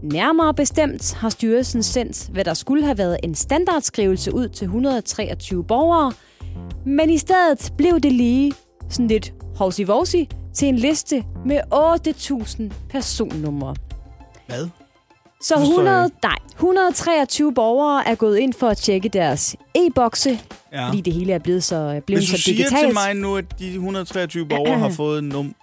[0.03, 5.65] Nærmere bestemt har styrelsen sendt, hvad der skulle have været en standardskrivelse ud til 123
[5.65, 6.13] borgere,
[6.87, 8.53] men i stedet blev det lige
[8.89, 13.75] sådan lidt hovsi til en liste med 8.000 personnumre.
[14.47, 14.67] Hvad?
[15.43, 19.57] Så Det forstår jeg 100, nej, 123 borgere er gået ind for at tjekke deres
[19.75, 20.39] e-bokse,
[20.73, 20.87] Ja.
[20.89, 22.87] fordi det hele er blevet så, blevet Hvis du så siger digitalt.
[22.87, 25.55] til mig nu, at de 123 borgere har fået num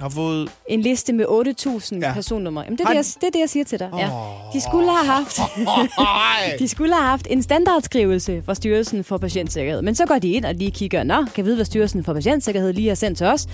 [0.00, 0.50] har fået...
[0.68, 2.12] En liste med 8.000 Ja.
[2.12, 2.62] personnumre.
[2.62, 3.90] Jamen, det, er det, jeg, det er det, jeg siger til dig.
[3.98, 4.08] Ja.
[4.52, 5.40] De skulle have haft...
[6.62, 9.82] De skulle have haft en standardskrivelse fra Styrelsen for Patientsikkerhed.
[9.82, 12.72] Men så går de ind og lige kigger, nå, kan vide, hvad Styrelsen for Patientsikkerhed
[12.72, 13.46] lige har sendt til os.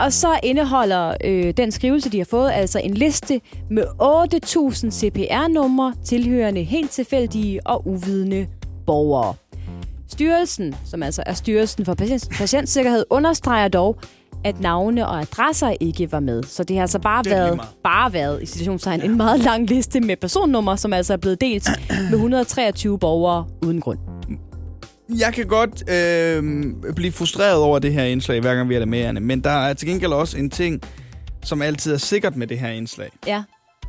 [0.00, 5.94] Og så indeholder øh, den skrivelse, de har fået, altså en liste med 8.000 CPR-numre,
[6.04, 8.46] tilhørende helt tilfældige og uvidende
[8.86, 9.34] borgere.
[10.08, 13.96] Styrelsen, som altså er Styrelsen for Patient- Patientsikkerhed, understreger dog,
[14.44, 16.42] at navne og adresser ikke var med.
[16.42, 20.16] Så det har altså bare været, bare været i situationstegn, en meget lang liste med
[20.16, 21.68] personnumre, som altså er blevet delt
[22.10, 23.98] med 123 borgere uden grund.
[25.18, 28.86] Jeg kan godt øh, blive frustreret over det her indslag, hver gang vi er der
[28.86, 29.20] med, Anne.
[29.20, 30.80] Men der er til gengæld også en ting,
[31.42, 33.10] som altid er sikkert med det her indslag.
[33.26, 33.42] Ja,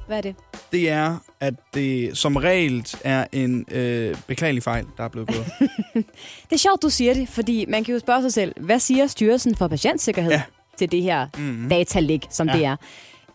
[0.08, 0.36] hvad er det?
[0.72, 5.46] Det er, at det som regel er en øh, beklagelig fejl, der er blevet gået.
[6.50, 9.08] Det er sjovt, du siger det, fordi man kan jo spørge sig selv, hvad siger
[9.08, 10.42] Styrelsen for Patientsikkerhed Ja.
[10.78, 11.46] til det her Mhm.
[11.46, 11.70] mm-hmm.
[11.70, 12.54] datalæg, som Ja.
[12.58, 12.76] det er?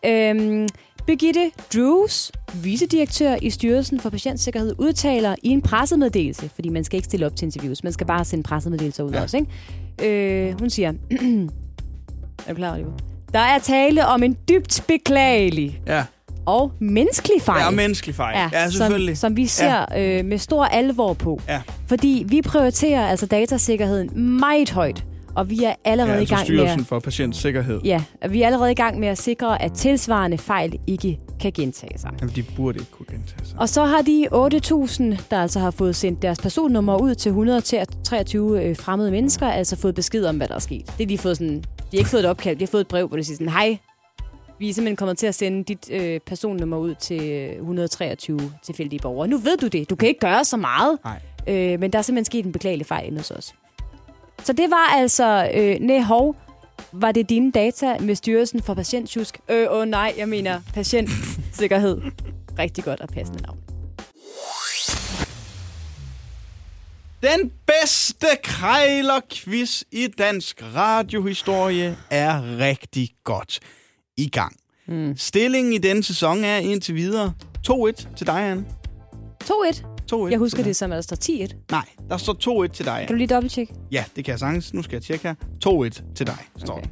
[0.07, 0.69] Øhm,
[1.07, 7.05] Birgitte Drews, vicedirektør i Styrelsen for Patientsikkerhed, udtaler i en pressemeddelelse, fordi man skal ikke
[7.05, 9.23] stille op til interviews, man skal bare sende pressemeddelelser ud ja.
[9.23, 10.49] også, ikke?
[10.49, 10.93] Øh, hun siger,
[12.47, 12.93] er du klar, Oliver?
[13.33, 16.05] Der er tale om en dybt beklagelig ja.
[16.51, 17.61] Og menneskelig fejl.
[17.61, 18.37] Det er menneskelig fejl.
[18.37, 19.19] Ja, ja selvfølgelig.
[19.19, 20.19] Som, som vi ser ja.
[20.19, 21.41] øh, med stor alvor på.
[21.49, 21.63] Ja.
[21.87, 26.49] Fordi vi prioriterer altså datasikkerheden meget højt, og vi er ja, allerede altså i gang
[26.49, 27.81] med Styrelsen at, for Patientsikkerhed.
[27.85, 31.53] ja, og vi er allerede i gang med at sikre, at tilsvarende fejl ikke kan
[31.53, 32.11] gentage sig.
[32.21, 33.59] Jamen, de burde ikke kunne gentage sig.
[33.61, 38.65] Og så har de 8.000, der altså har fået sendt deres personnummer ud til 123
[38.65, 40.87] øh, fremmede mennesker, altså fået besked om, hvad der er sket.
[40.99, 42.89] Det er de fået sådan, de har ikke fået et opkald, de har fået et
[42.89, 43.79] brev, hvor de siger sådan, hej,
[44.61, 49.01] vi er simpelthen kommet til at sende dit øh, personnummer ud til øh, 123 tilfældige
[49.01, 49.29] borgere.
[49.29, 49.91] Nu ved du det.
[49.91, 50.99] Du kan ikke gøre så meget.
[51.05, 51.21] Nej.
[51.47, 53.55] Øh, men der er simpelthen sket en beklagelig fejl inde hos os.
[54.45, 56.37] Så det var altså, øh, nej hov,
[56.93, 59.41] var det dine data med Styrelsen for Patientjusk?
[59.49, 62.01] Øh, åh nej, jeg mener patientsikkerhed.
[62.59, 63.59] Rigtig godt og passende navn.
[67.23, 73.61] Den bedste krejlerquiz i dansk radiohistorie er rigtig godt
[74.17, 74.57] i gang.
[74.89, 75.17] Mm.
[75.17, 77.33] Stillingen i denne sæson er indtil videre
[77.71, 78.65] 2-1 til dig, Anne.
[79.45, 79.83] 2-1.
[80.13, 81.67] 2-1 Jeg husker det som, at der står 10-1.
[81.71, 83.05] Nej, der står 2-1 til dig.
[83.07, 83.75] Kan du lige dobbelttjekke?
[83.93, 84.75] Ja, det kan jeg sagtens.
[84.75, 85.35] Nu skal jeg tjekke her.
[85.67, 86.87] 2-1 til dig, står Okay.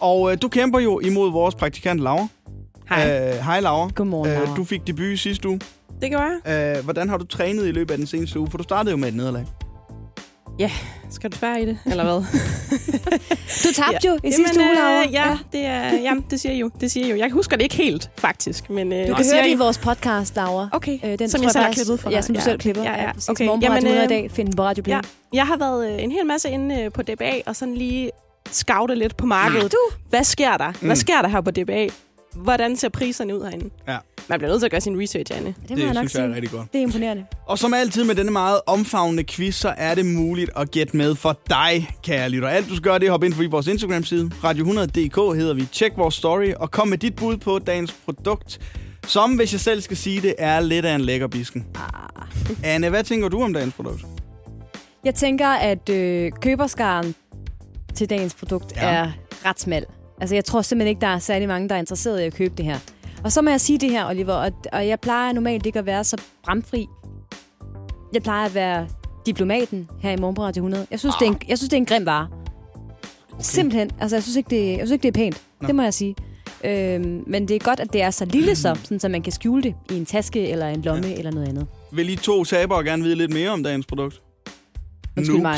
[0.00, 2.28] Og øh, du kæmper jo imod vores praktikant Laura.
[2.88, 3.28] Hej.
[3.28, 3.90] Øh, hej Laura.
[3.94, 4.50] Godmorgen, Laura.
[4.50, 5.60] Øh, du fik debut i sidste uge.
[6.02, 6.76] Det gjorde jeg.
[6.76, 8.50] Øh, hvordan har du trænet i løbet af den seneste uge?
[8.50, 9.46] For du startede jo med et nederlag.
[11.10, 12.14] Skal du svære i det, eller hvad?
[13.64, 15.04] Du tabte jo i sidste uge, Laura.
[15.06, 16.70] øh, ja, det, er, jamen, det siger jeg jo.
[16.80, 17.18] Det siger jeg jo.
[17.18, 18.70] Jeg husker det ikke helt, faktisk.
[18.70, 19.58] Men, øh, Du det kan høre det i jeg.
[19.58, 20.68] vores podcast, Laura.
[20.72, 22.24] Okay, Øh, den som tror jeg selv har klippet for Ja, dig.
[22.24, 22.82] som du selv klipper.
[22.82, 23.12] Ja, ja.
[23.12, 23.28] præcis.
[23.28, 24.30] Okay, jamen, 100 i øh, dag.
[24.30, 25.00] Find den på Radio ja.
[25.32, 28.10] Jeg har været øh, en hel masse inde øh, på DBA, og sådan lige
[28.50, 29.72] scoutet lidt på markedet.
[29.72, 29.78] Du?
[30.10, 30.72] Hvad sker der?
[30.80, 30.96] Hvad Mm.
[30.96, 31.86] sker der her på DBA?
[32.34, 33.70] Hvordan ser priserne ud herinde?
[33.88, 33.96] Ja.
[34.28, 35.54] Man bliver nødt til at gøre sin research, Anne.
[35.68, 36.72] Det må jeg nok synes jeg er rigtig godt.
[36.72, 37.24] Det er imponerende.
[37.46, 41.14] Og som altid med denne meget omfavnende quiz, så er det muligt at gætte med
[41.14, 42.48] for dig, kære lytter.
[42.48, 44.30] Alt du skal gøre, det er at hoppe ind på vores Instagram-side.
[44.44, 45.66] Radio100.dk hedder vi.
[45.72, 48.60] Tjek vores story og kom med dit bud på dagens produkt.
[49.06, 51.66] Som, hvis jeg selv skal sige det, er lidt af en lækker bisken.
[51.74, 52.26] Ah.
[52.74, 54.06] Anne, hvad tænker du om dagens produkt?
[55.04, 57.14] Jeg tænker, at øh, køberskaren
[57.94, 58.88] til dagens produkt ja.
[58.88, 59.10] er
[59.44, 59.86] ret smal.
[60.20, 62.54] Altså, jeg tror simpelthen ikke, der er særlig mange, der er interesseret i at købe
[62.56, 62.78] det her.
[63.24, 65.86] Og så må jeg sige det her, Oliver, og, og jeg plejer normalt ikke at
[65.86, 66.86] være så bramfri.
[68.14, 68.88] Jeg plejer at være
[69.26, 70.86] diplomaten her i Morgen Radio 100.
[70.90, 72.28] Jeg synes, det er en, jeg synes, det er en grim vare.
[73.32, 73.42] Okay.
[73.42, 73.90] Simpelthen.
[74.00, 75.42] Altså, jeg synes ikke, det, jeg synes ikke, det er pænt.
[75.60, 75.66] Nå.
[75.66, 76.14] Det må jeg sige.
[76.64, 79.32] Øhm, men det er godt, at det er så lille så, sådan, så man kan
[79.32, 81.14] skjule det i en taske eller en lomme ja.
[81.14, 81.66] eller noget andet.
[81.92, 84.22] Vil I to tabere gerne vide lidt mere om dagens produkt?
[85.16, 85.56] Undskyld mig.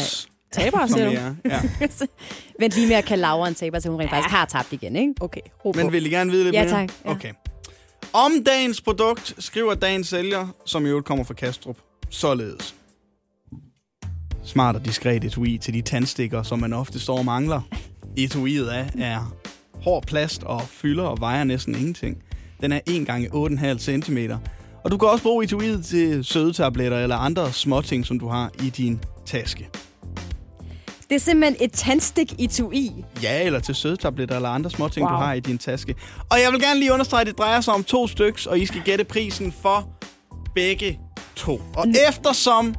[0.52, 1.36] Tabere, siger du?
[1.44, 1.60] Ja.
[2.60, 4.96] Vent lige med at kalde Laura en taber, til hun rent faktisk har tabt igen,
[4.96, 5.14] ikke?
[5.20, 5.72] Okay, ro.
[5.76, 6.70] Men vil I gerne vide lidt Ja, mere?
[6.72, 6.90] tak.
[7.04, 7.10] Ja.
[7.10, 7.32] Okay.
[8.12, 11.76] Om dagens produkt skriver dagens sælger, som i øvrigt kommer fra Kastrup,
[12.10, 12.74] således.
[14.44, 17.60] Smart og diskret etui til de tandstikker, som man ofte står og mangler.
[18.16, 19.34] Etuiet af er
[19.84, 22.22] hård plast og fylder og vejer næsten ingenting.
[22.60, 24.18] Den er 1 gange 8,5 cm.
[24.84, 28.70] Og du kan også bruge etuiet til sødetabletter eller andre småting, som du har i
[28.70, 29.68] din taske.
[31.10, 32.90] Det er simpelthen et tandstik i tui.
[33.22, 35.12] Ja, eller til sødetabletter eller andre småting, wow.
[35.12, 35.20] Wow.
[35.20, 35.94] du har i din taske.
[36.30, 38.66] Og jeg vil gerne lige understrege, at det drejer sig om to styks, og I
[38.66, 39.88] skal gætte prisen for
[40.54, 40.98] begge
[41.36, 41.60] to.
[41.76, 42.74] Og eftersom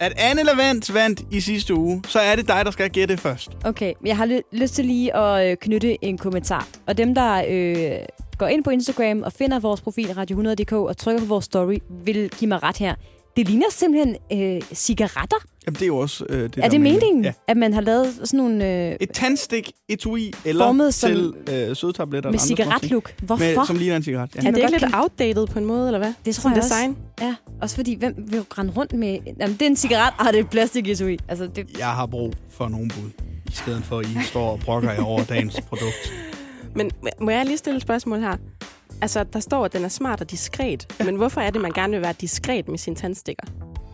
[0.00, 3.50] at Anne Lavant vandt i sidste uge, så er det dig, der skal gætte først.
[3.64, 6.68] Okay, jeg har ly- lyst til lige at øh, knytte en kommentar.
[6.86, 7.98] Og dem, der øh,
[8.38, 12.30] går ind på Instagram og finder vores profil Radio100.dk og trykker på vores story, vil
[12.38, 12.94] give mig ret her.
[13.36, 15.36] Det ligner simpelthen øh, cigaretter.
[15.66, 17.32] Jamen, det er jo også øh, det, er der det meningen, Ja.
[17.48, 21.76] at man har lavet sådan nogle øh, Et tandstik, etui eller Formet som- til øh,
[21.76, 23.14] sødetabletter med cigaretluk?
[23.22, 23.44] Hvorfor?
[23.44, 24.30] Med, som ligner en cigaret.
[24.34, 24.40] Ja.
[24.40, 26.12] er det ikke lidt kan- outdated på en måde, eller hvad?
[26.24, 26.74] Det tror Som jeg også.
[26.74, 26.96] design?
[27.20, 29.18] Ja, også fordi, hvem vil jo rende rundt med...
[29.40, 31.18] Jamen, det er en cigaret, og det er et plastik etui.
[31.28, 33.10] Altså, det, Jeg har brug for nogle bud,
[33.46, 36.12] i stedet for at I står og brokker jer over dagens produkt.
[36.74, 36.90] Men
[37.20, 38.36] må jeg lige stille et spørgsmål her?
[39.02, 40.92] Altså, der står, at den er smart og diskret.
[41.04, 43.46] Men hvorfor er det, man gerne vil være diskret med sine tandstikker?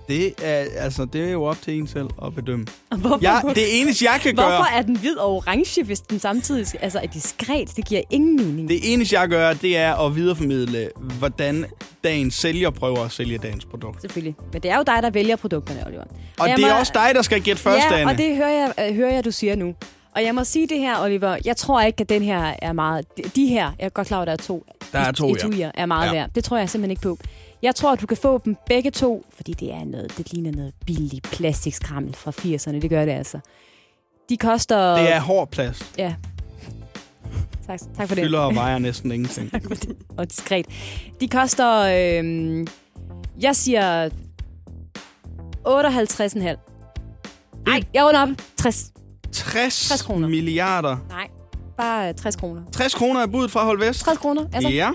[0.09, 2.67] Det er, altså, det er jo op til en selv at bedømme.
[2.97, 4.47] hvorfor, Jeg, det eneste, jeg kan gøre...
[4.47, 7.77] hvorfor er den hvid og orange, hvis den samtidig altså, er diskret?
[7.77, 8.69] Det giver ingen mening.
[8.69, 11.65] Det eneste, jeg gør, det er at videreformidle, hvordan
[12.05, 14.01] dagens sælger prøver at sælge dagens produkt.
[14.01, 14.35] Selvfølgelig.
[14.53, 16.05] Men det er jo dig, der vælger produkterne, Oliver.
[16.39, 18.11] Og jeg det er må- også dig, der skal gætte først, ja, Anne.
[18.11, 19.75] og det hører jeg, øh, hører jeg, du siger nu.
[20.17, 21.37] Og jeg må sige det her, Oliver.
[21.45, 23.05] Jeg tror ikke, at den her er meget...
[23.37, 24.67] de- her, jeg er godt klar over, at der er to.
[24.93, 25.35] Der er to, ja.
[25.35, 26.13] etuier er meget Ja.
[26.15, 26.21] ja.
[26.21, 26.31] værd.
[26.35, 27.19] Det tror jeg simpelthen ikke på.
[27.63, 30.53] Jeg tror, at du kan få dem begge to, fordi det er noget, det ligner
[30.53, 32.81] noget billig plastikskrammel fra 80'erne.
[32.81, 33.39] Det gør det altså.
[34.29, 34.97] De koster...
[34.97, 35.95] Det er hård plast.
[35.99, 36.15] Ja.
[37.67, 38.25] Tak, tak for det.
[38.25, 39.51] Fylder og vejer næsten ingenting.
[40.19, 40.67] og diskret.
[41.21, 41.79] De koster...
[41.81, 42.67] Øh,
[43.41, 44.13] jeg siger 58,5.
[47.67, 48.29] Nej, jeg runder op.
[48.57, 48.93] 60.
[49.37, 50.29] 60, 60 kroner.
[50.29, 50.97] milliarder.
[51.09, 51.29] Nej,
[51.77, 52.63] bare øh, 60 kroner.
[52.73, 54.01] 60 kroner er budet fra Hold Vest.
[54.05, 54.69] 60 kroner, altså.
[54.69, 54.91] Ja.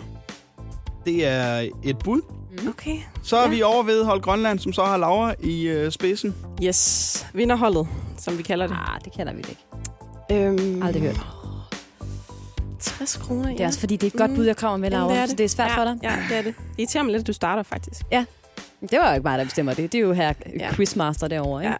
[1.06, 2.22] Det er et bud.
[2.70, 2.98] Okay.
[3.24, 3.48] Så er Ja.
[3.50, 6.36] vi over ved Hold Grønland, som så har Laura i øh, spidsen.
[6.64, 7.26] Yes.
[7.34, 8.76] Vinderholdet, som vi kalder det.
[8.88, 10.46] Ah, det kender vi det ikke.
[10.46, 11.20] Øhm, Aldrig hørt.
[12.80, 13.54] 60 kroner, ja.
[13.56, 14.38] Det er også fordi, det er et godt Mm.
[14.38, 15.28] bud, jeg kommer med, Jamen, Laura.
[15.28, 15.98] Så det er svært ja, for dig.
[16.04, 16.54] Ja, det er det.
[16.58, 18.02] Det irriterer mig lidt, at du starter faktisk.
[18.90, 19.92] Det var jo ikke mig, der bestemmer det.
[19.92, 20.70] Det er jo her Ja.
[20.74, 21.72] quizmaster derovre, ikke?
[21.72, 21.78] Ja.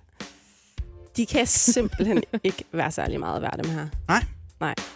[1.18, 3.88] De kan simpelthen ikke være særlig meget værd, dem her.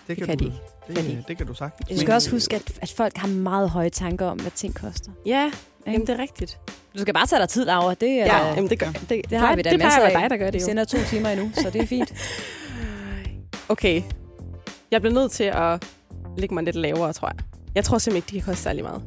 [0.08, 0.52] Det kan du, de.
[0.88, 1.10] Det, Kan de.
[1.10, 1.90] det, det kan du sagtens.
[1.90, 5.12] Du skal også huske, at, at folk har meget høje tanker om, hvad ting koster.
[5.26, 5.52] Ja,
[5.88, 6.60] Jamen, det er rigtigt.
[6.96, 7.94] Du skal bare tage dig tid, Laura.
[7.94, 9.30] Det, er, Ja, jamen, det gør det.
[9.30, 10.12] det har vi da det masser af.
[10.22, 10.66] dig, der gør Vi det jo.
[10.66, 12.14] sender to timer endnu, så det er fint.
[13.70, 14.02] Okay.
[14.92, 15.86] Jeg bliver nødt til at
[16.38, 17.38] lægge mig lidt lavere, tror jeg.
[17.76, 19.02] Jeg tror simpelthen ikke, de kan koste særlig meget.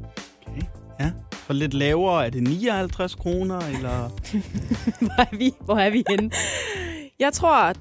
[0.46, 0.62] Okay.
[1.00, 1.10] Ja.
[1.32, 4.08] For lidt lavere, er det 59 kroner, eller...
[5.06, 6.30] Hvor er vi, Hvor er vi henne?
[7.20, 7.72] Jeg tror,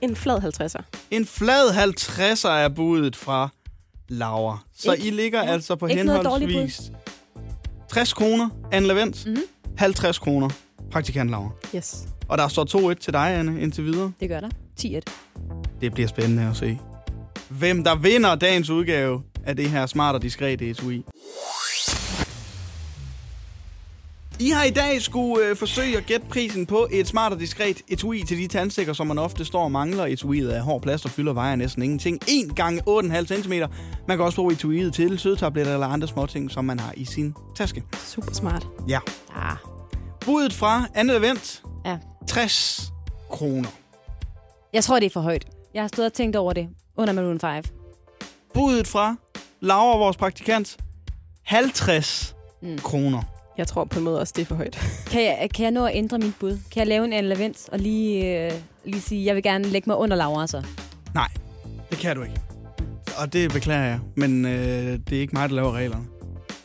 [0.00, 0.82] en flad 50'er.
[1.10, 3.48] En flad 50'er er budet fra
[4.08, 4.58] Laura.
[4.76, 5.50] Så Ikke- I ligger ja.
[5.52, 6.80] altså på henholdsvis
[7.92, 9.36] 60 kroner, Anne Levent, Mhm.
[9.78, 10.48] 50 kroner,
[10.92, 11.50] praktikant Laura.
[11.74, 12.08] Yes.
[12.28, 14.12] Og der står 2-1 til dig, Anne, indtil videre.
[14.20, 14.48] Det gør der.
[14.76, 15.00] 10-1.
[15.80, 16.78] Det bliver spændende at se.
[17.48, 21.04] Hvem der vinder dagens udgave af det her smart og diskret etui.
[24.40, 27.82] I har i dag skulle øh, forsøge at gætte prisen på et smart og diskret
[27.88, 30.06] etui til de tandstikker, som man ofte står og mangler.
[30.06, 32.18] Etuiet er hård plast og fylder vejer næsten ingenting.
[32.28, 33.52] 1 gange 8,5 cm.
[34.08, 37.34] Man kan også bruge etuiet til sødetabletter eller andre småting, som man har i sin
[37.56, 37.84] taske.
[38.06, 38.66] Super smart.
[38.88, 38.98] Ja.
[39.36, 39.56] Ah,
[40.24, 41.62] Budet fra Anne Levent.
[41.86, 41.98] Ja.
[42.28, 42.82] 60
[43.30, 43.68] kroner.
[44.72, 45.44] jeg tror, det er for højt.
[45.74, 47.64] Jeg har stået og tænkt over det under Maroon 5.
[48.54, 49.16] Budet fra
[49.60, 50.76] Laura, vores praktikant.
[51.42, 52.78] 50 Mm.
[52.78, 53.22] kroner.
[53.60, 54.78] Jeg tror på en måde også, det er for højt.
[55.12, 56.50] Kan jeg, kan jeg nå at ændre mit bud?
[56.50, 58.52] Kan jeg lave en Lavent og lige, øh,
[58.84, 60.62] lige sige, jeg vil gerne lægge mig under Laura så?
[61.14, 61.28] Nej,
[61.90, 62.40] det kan du ikke.
[63.16, 66.04] Og det beklager jeg, men øh, det er ikke mig, der laver reglerne.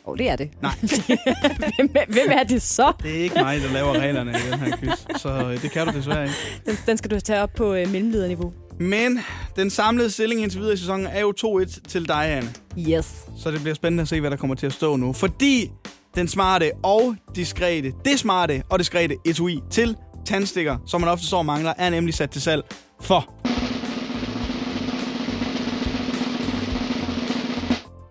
[0.06, 0.50] Åh, oh, det er det.
[0.62, 0.72] Nej.
[1.76, 2.94] hvem, hvem er det så?
[3.04, 5.88] Det er ikke mig, der laver reglerne i den her quiz, så øh, det kan
[5.88, 6.36] du desværre ikke.
[6.66, 8.54] Den, den skal du tage op på øh, mellemlederniveau.
[8.80, 9.20] Men
[9.56, 12.50] den samlede stilling indtil videre i sæsonen er jo 2-1 til dig, Anne.
[12.80, 13.26] Yes.
[13.38, 15.14] Så det bliver spændende at se, hvad der kommer til at stå nu.
[15.14, 15.72] Fordi
[16.16, 21.36] den smarte og diskrete, det smarte og diskrete etui til tandstikker, som man ofte så
[21.36, 22.64] og mangler, er nemlig sat til salg
[23.02, 23.34] for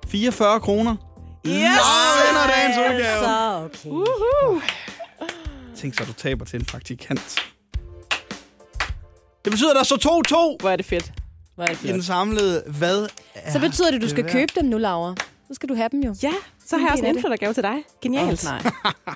[0.08, 0.96] 44 kroner.
[1.46, 1.54] Yes!
[1.54, 3.18] Og vinder dagens udgave.
[3.24, 3.88] Så okay.
[3.90, 4.62] Uhuh.
[5.76, 7.38] Tænk så, du taber til en praktikant.
[9.44, 11.12] Det betyder, at der står 2-2 Hvor er det fedt.
[11.54, 12.62] Hvor er det i den samlede.
[12.66, 14.32] Hvad er Så betyder det, at du skal værd?
[14.32, 15.14] købe dem nu, Laura.
[15.48, 16.14] Så skal du have dem jo.
[16.22, 16.32] Ja,
[16.66, 17.76] så har En jeg også en indflyttergave til dig.
[18.02, 18.46] Genialt.
[18.46, 18.72] Åh, nej.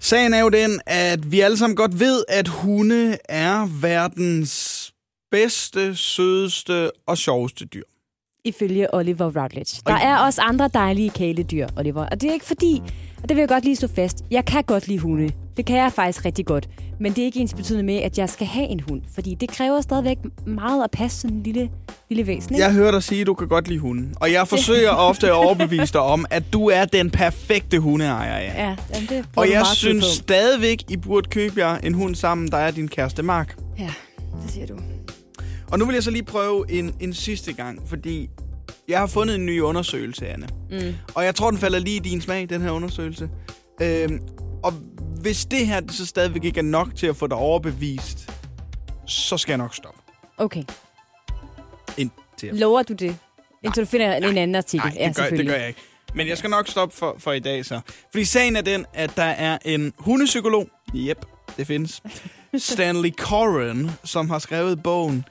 [0.00, 4.92] Sagen er jo den, at vi alle sammen godt ved, at hunde er verdens
[5.30, 7.82] bedste, sødeste og sjoveste dyr.
[8.44, 9.82] Ifølge Oliver Routledge.
[9.86, 12.06] Der er også andre dejlige kæledyr, Oliver.
[12.06, 12.82] Og det er ikke fordi,
[13.22, 15.32] og det vil jeg godt lige stå fast, jeg kan godt lide hunde.
[15.56, 16.68] Det kan jeg faktisk rigtig godt.
[17.00, 19.02] Men det er ikke ens betydende med, at jeg skal have en hund.
[19.14, 21.70] Fordi det kræver stadigvæk meget at passe sådan en lille,
[22.10, 22.54] lille væsen.
[22.54, 22.64] Ikke?
[22.64, 24.14] Jeg hører dig sige, at du kan godt lide hunden.
[24.20, 28.38] Og jeg forsøger ofte at overbevise dig om, at du er den perfekte hundeejer.
[28.40, 28.62] Ja.
[28.68, 30.10] Ja, jamen, det Og jeg synes på.
[30.22, 33.56] stadigvæk, I burde købe jer en hund sammen, der er din kæreste Mark.
[33.78, 33.90] Ja,
[34.42, 34.74] det siger du.
[35.72, 38.30] Og nu vil jeg så lige prøve en, en sidste gang, fordi
[38.88, 40.46] jeg har fundet en ny undersøgelse, Anne.
[40.70, 40.94] Mm.
[41.14, 43.28] Og jeg tror, den falder lige i din smag, den her undersøgelse.
[43.82, 44.20] Øhm,
[44.62, 44.72] og
[45.20, 48.30] hvis det her så stadigvæk ikke er nok til at få dig overbevist,
[49.06, 50.00] så skal jeg nok stoppe.
[50.38, 50.62] Okay.
[51.96, 52.54] Indtil jeg...
[52.54, 53.16] Lover du det?
[53.62, 54.92] Indtil du finder en anden artikel.
[54.94, 55.80] Nej, det, gør, det gør jeg ikke.
[56.14, 57.80] Men jeg skal nok stoppe for, for i dag så.
[58.10, 60.68] Fordi sagen er den, at der er en hundepsykolog.
[60.94, 61.26] Yep,
[61.56, 62.02] det findes.
[62.58, 65.24] Stanley Coren, som har skrevet bogen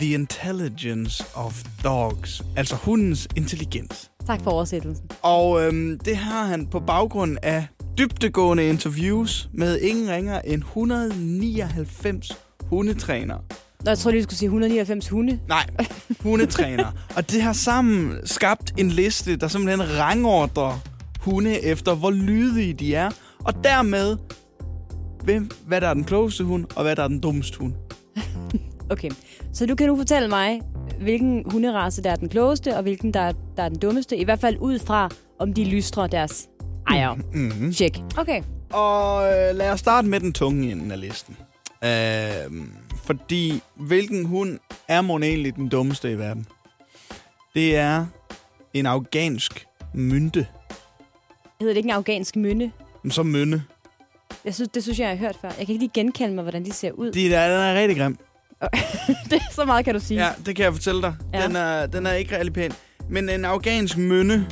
[0.00, 2.42] The Intelligence of Dogs.
[2.56, 4.10] Altså hundens intelligens.
[4.28, 5.10] Tak for oversættelsen.
[5.22, 7.66] Og øhm, det har han på baggrund af
[7.98, 13.40] dybtegående interviews med ingen ringer end 199 hundetrænere.
[13.84, 15.38] Nå, jeg tror lige, du skulle sige 199 hunde.
[15.48, 15.66] Nej,
[16.20, 16.92] hundetrænere.
[17.16, 20.78] og det har sammen skabt en liste, der simpelthen rangordrer
[21.20, 23.10] hunde efter, hvor lydige de er.
[23.44, 24.16] Og dermed,
[25.24, 27.72] hvem, hvad der er den klogeste hund, og hvad der er den dummeste hund.
[28.90, 29.10] Okay,
[29.52, 30.60] så du kan nu fortælle mig,
[31.00, 34.16] hvilken hunderace der er den klogeste, og hvilken der, der er den dummeste.
[34.16, 35.08] I hvert fald ud fra,
[35.38, 36.48] om de lystrer deres
[36.88, 37.14] ejer.
[37.14, 37.72] Mm-hmm.
[37.72, 37.98] Check.
[38.18, 38.42] Okay.
[38.72, 41.36] Og øh, lad os starte med den tunge ende af listen.
[41.84, 42.62] Øh,
[43.04, 44.58] fordi, hvilken hund
[44.88, 46.46] er mon egentlig den dummeste i verden?
[47.54, 48.06] Det er
[48.74, 50.46] en afghansk mynte.
[51.60, 52.70] Hedder det ikke en afghansk mynde?
[53.10, 53.62] Som mynde.
[54.44, 55.48] Jeg synes, det synes jeg, jeg har hørt før.
[55.48, 57.12] Jeg kan ikke lige genkalde mig, hvordan de ser ud.
[57.12, 58.18] De der, den er rigtig grim.
[59.30, 60.24] det så meget kan du sige.
[60.26, 61.14] Ja, det kan jeg fortælle dig.
[61.34, 61.46] Ja.
[61.46, 62.72] Den, er, den er ikke rigtig pæn.
[63.10, 64.46] Men en afghansk mynde.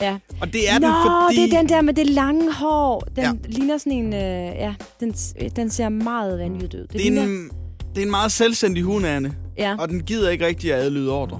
[0.00, 0.18] ja.
[0.40, 0.94] Og det er Nå, den,
[1.26, 1.36] fordi...
[1.42, 3.00] det er den der med det lange hår.
[3.16, 3.32] Den Ja.
[3.44, 4.12] ligner sådan en...
[4.14, 4.20] Øh,
[4.56, 5.12] ja, den,
[5.56, 6.80] den ser meget vanvittigt ud.
[6.80, 7.50] Det, det, er ligner, en,
[7.94, 9.34] det er en meget selvstændig hund, Anne.
[9.58, 11.38] Ja, Og den gider ikke rigtig at adlyde ordre.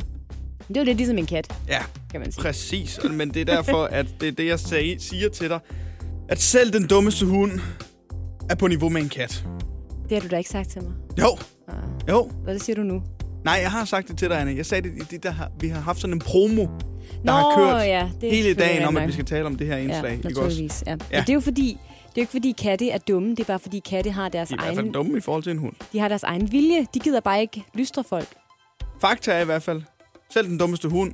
[0.68, 2.42] det er jo lidt ligesom en kat, Ja, kan man sige.
[2.42, 2.98] præcis.
[3.10, 5.58] Men det er derfor, at det er det, jeg sag- siger til dig.
[6.28, 7.60] At selv den dummeste hund
[8.50, 9.44] er på niveau med en kat.
[10.08, 10.92] Det har du da ikke sagt til mig.
[11.20, 11.38] Jo,
[11.68, 11.74] Ah,
[12.08, 12.30] jo.
[12.44, 13.02] Hvad siger du nu?
[13.44, 14.52] Nej, jeg har sagt det til dig, Anne.
[14.56, 16.66] Jeg sagde det, det der, har- vi har haft sådan en promo
[17.24, 19.76] der har kørt ja, det hele dagen om, at vi skal tale om det her
[19.76, 20.20] indslag.
[20.24, 20.84] Ja, naturligvis.
[20.86, 20.90] Ja.
[20.90, 20.96] Ja.
[21.12, 21.20] Ja.
[21.20, 23.58] det er jo fordi, det er jo ikke fordi katte er dumme, det er bare
[23.58, 25.58] fordi katte har deres De er i hvert egen, fald dumme i forhold til en
[25.58, 25.72] hund.
[25.92, 26.86] de har deres egen vilje.
[26.94, 28.28] De gider bare ikke lystre folk.
[29.00, 29.82] Fakta er i hvert fald,
[30.30, 31.12] selv den dummeste hund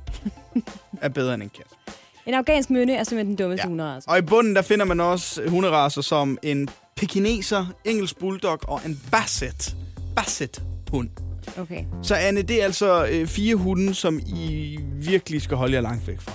[1.01, 1.95] er bedre end en kat.
[2.25, 3.67] En afghansk mønne er simpelthen den dummeste Ja.
[3.67, 3.69] ja.
[3.69, 4.09] hunderace.
[4.09, 9.01] Og i bunden, der finder man også hunderaser som en pekineser, engelsk bulldog og en
[9.11, 9.75] basset.
[10.15, 11.09] Basset hund.
[11.57, 11.83] Okay.
[12.01, 16.07] Så Anne, det er altså øh, fire hunde, som I virkelig skal holde jer langt
[16.07, 16.31] væk fra.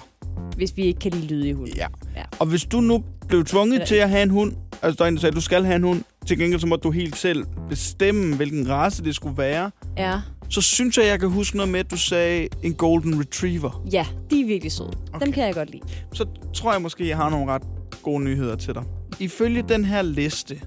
[0.57, 1.77] Hvis vi ikke kan lide lyde i hunden.
[1.77, 1.87] Ja.
[2.17, 2.23] Ja.
[2.39, 5.09] Og hvis du nu blev tvunget Eller- til at have en hund, altså der er
[5.09, 7.17] en, der sagde, at du skal have en hund, til gengæld så må du helt
[7.17, 10.21] selv bestemme, hvilken race det skulle være, Ja.
[10.49, 13.83] så synes jeg, jeg kan huske noget med, at du sagde en golden retriever.
[13.93, 14.93] ja, de er virkelig søde.
[15.13, 15.25] Okay.
[15.27, 15.83] Dem kan jeg godt lide.
[16.13, 17.63] Så tror jeg måske, jeg har nogle ret
[18.03, 18.83] gode nyheder til dig.
[19.21, 20.61] Ifølge den her liste,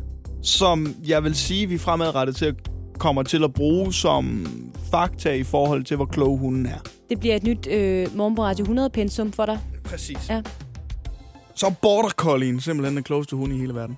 [0.44, 2.56] som jeg vil sige, vi fremadrettet til at
[3.00, 4.48] kommer til at bruge som
[4.92, 6.78] fakta i forhold til, hvor klog hunden er.
[7.10, 9.60] Det bliver et nyt øh, på Radio 100 pensum for dig.
[9.84, 10.30] Præcis.
[10.30, 10.42] Ja.
[11.56, 13.98] Så er Border Collien simpelthen den klogeste hund i hele verden.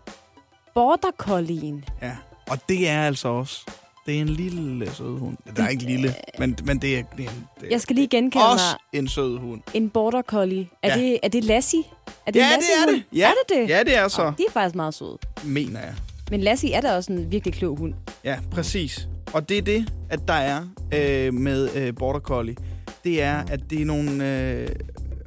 [0.74, 1.84] Border Collien.
[2.02, 2.12] Ja.
[2.50, 3.66] Og det er altså også.
[4.06, 5.38] Det er en lille sød hund.
[5.56, 7.30] Der er ikke lille, men, men det er, det er,
[7.60, 9.62] det er Jeg skal lige genkalde også mig en sød hund.
[9.74, 10.68] en Border Collie.
[10.84, 11.02] Er, Ja.
[11.04, 11.84] det, er det Lassie?
[12.26, 13.04] Er det Ja, en det er Lassie-hund?
[13.12, 13.18] det.
[13.18, 13.28] Ja.
[13.30, 13.70] Er det det?
[13.70, 15.18] Ja, det er så, Åh, de er faktisk meget søde.
[15.44, 15.94] mener jeg.
[16.32, 17.94] Men Lassie er da også en virkelig klog hund.
[18.24, 19.08] Ja, præcis.
[19.34, 20.62] Og det er det, at der er
[20.94, 22.56] øh, med øh, Border Collie.
[23.04, 24.30] Det er, at det er nogle...
[24.52, 24.68] Øh,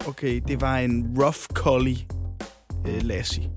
[0.06, 1.96] okay, det var en rough collie
[2.86, 3.50] øh, lassie.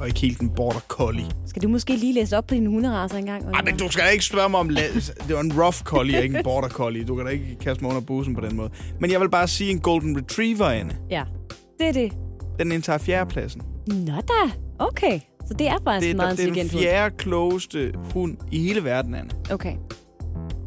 [0.00, 1.26] Og ikke helt en Border Collie.
[1.46, 3.42] Skal du måske lige læse op på dine hunderacer engang?
[3.42, 3.64] Ej, Oliver?
[3.64, 4.68] men du skal da ikke spørge mig om...
[4.68, 7.04] Det var en rough collie, og ikke en Border Collie.
[7.04, 8.70] Du kan da ikke kaste mig under bussen på den måde.
[9.00, 10.96] Men jeg vil bare sige en Golden Retriever, Anne.
[11.10, 11.24] Ja,
[11.78, 12.12] det er det.
[12.58, 13.62] Den indtager fjerdepladsen.
[13.86, 14.52] Nå da.
[14.78, 15.20] Okay.
[15.48, 16.82] Så det er faktisk Det er, meget det er den intelligent hund.
[16.82, 19.30] fjerde klogeste hund i hele verden, Anne.
[19.50, 19.72] Okay.
[19.72, 19.76] Så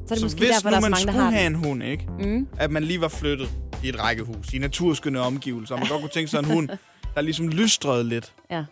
[0.06, 1.52] er det Så måske hvis derfor, der er så mange, der skulle har have den.
[1.56, 2.08] en hund, ikke?
[2.20, 2.48] Mm.
[2.58, 3.50] at man lige var flyttet
[3.84, 6.70] i et rækkehus, i naturskønne omgivelser, og man godt kunne tænke sig en hund,
[7.16, 8.64] der ligesom lystrede lidt, Ja,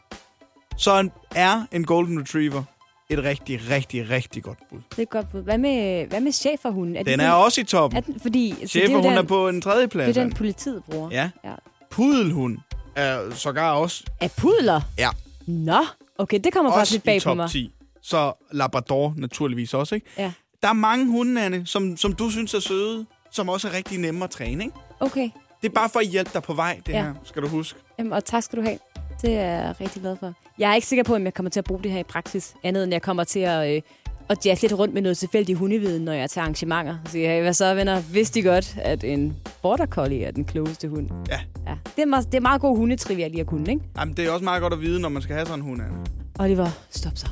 [0.77, 2.63] så en- er en Golden Retriever
[3.09, 4.79] et rigtig, rigtig, rigtig godt bud.
[4.89, 5.41] det er et godt bud.
[5.41, 6.95] Hvad med, hvad med cheferhunden?
[6.95, 7.97] Er Den de er også i toppen.
[7.97, 10.17] Er den, fordi, så Chefer, det er er på en tredje det plads.
[10.17, 11.09] er den, politiet bruger.
[11.11, 11.29] Ja.
[11.45, 11.53] Ja.
[11.91, 12.57] Pudelhund
[12.95, 14.81] er sågar også, Er pudler?
[14.97, 15.09] Ja.
[15.49, 15.85] Nå,
[16.17, 17.49] okay, det kommer faktisk også lidt bag i på top mig.
[17.49, 17.73] 10.
[18.01, 20.07] Så Labrador naturligvis også, ikke?
[20.17, 20.31] Ja.
[20.61, 23.99] Der er mange hunde, Anne, som, som du synes er søde, som også er rigtig
[23.99, 24.75] nemme at træne, ikke?
[24.99, 25.29] Okay,
[25.61, 27.03] Det er bare for at hjælpe dig på vej, det Ja.
[27.03, 27.79] her, skal du huske.
[27.99, 28.79] Jamen, og tak skal du have.
[29.21, 30.33] Det er jeg rigtig glad for.
[30.59, 32.55] Jeg er ikke sikker på, om jeg kommer til at bruge det her i praksis.
[32.63, 33.81] Andet end jeg kommer til at, øh,
[34.29, 36.97] at jazze lidt rundt med noget tilfældig hundeviden, når jeg tager arrangementer.
[37.05, 38.01] Så siger jeg, hvad så, venner?
[38.01, 41.09] Vidste de godt, at en border collie er den klogeste hund?
[41.29, 41.39] Ja.
[41.67, 41.75] ja.
[41.95, 43.81] Det, er meget, det er meget god hundetrivia lige at kunne, ikke?
[43.99, 45.81] Jamen, det er også meget godt at vide, når man skal have sådan en hund,
[45.81, 45.97] Anne.
[46.39, 47.27] Oliver, stop så.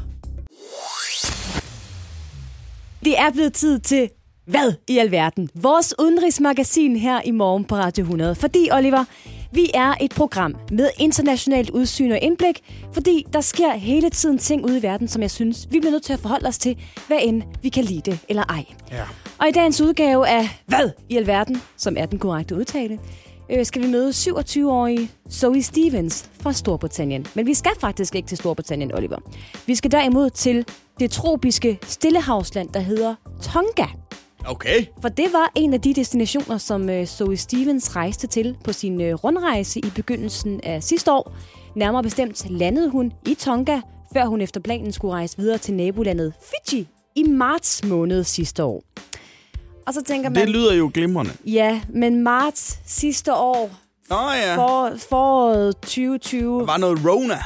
[3.06, 4.10] Det er blevet tid til
[4.46, 5.50] hvad i alverden?
[5.56, 8.36] Vores udenrigsmagasin her i morgen på Radio 100.
[8.36, 9.06] Fordi, Oliver,
[9.52, 12.60] vi er et program med internationalt udsyn og indblik,
[12.94, 16.04] fordi der sker hele tiden ting ude i verden, som jeg synes, vi bliver nødt
[16.04, 18.66] til at forholde os til, hvad end vi kan lide det eller ej.
[18.92, 19.04] Ja.
[19.38, 23.00] Og i dagens udgave af Hvad i alverden, som er den korrekte udtale,
[23.52, 27.28] øh, skal vi møde 27-årige Zoe Stevens fra Storbritannien.
[27.34, 29.18] Men vi skal faktisk ikke til Storbritannien, Oliver.
[29.66, 30.66] Vi skal derimod til
[31.00, 33.86] det tropiske stillehavsland, der hedder Tonga.
[34.48, 34.86] Okay.
[35.02, 39.02] For det var en af de destinationer, som øh, Zoe Stevens rejste til på sin
[39.02, 41.32] øh, rundrejse i begyndelsen af sidste år.
[41.76, 43.80] Nærmere bestemt landede hun i Tonga,
[44.14, 46.34] før hun efter planen skulle rejse videre til nabolandet
[46.70, 48.84] Fiji i marts måned sidste år.
[49.88, 51.32] Og så tænker man, Det lyder jo glimrende.
[51.46, 53.70] ja, men marts sidste år,
[54.10, 54.56] Nå ja.
[54.58, 57.38] for, foråret 2020, Der var noget Rona.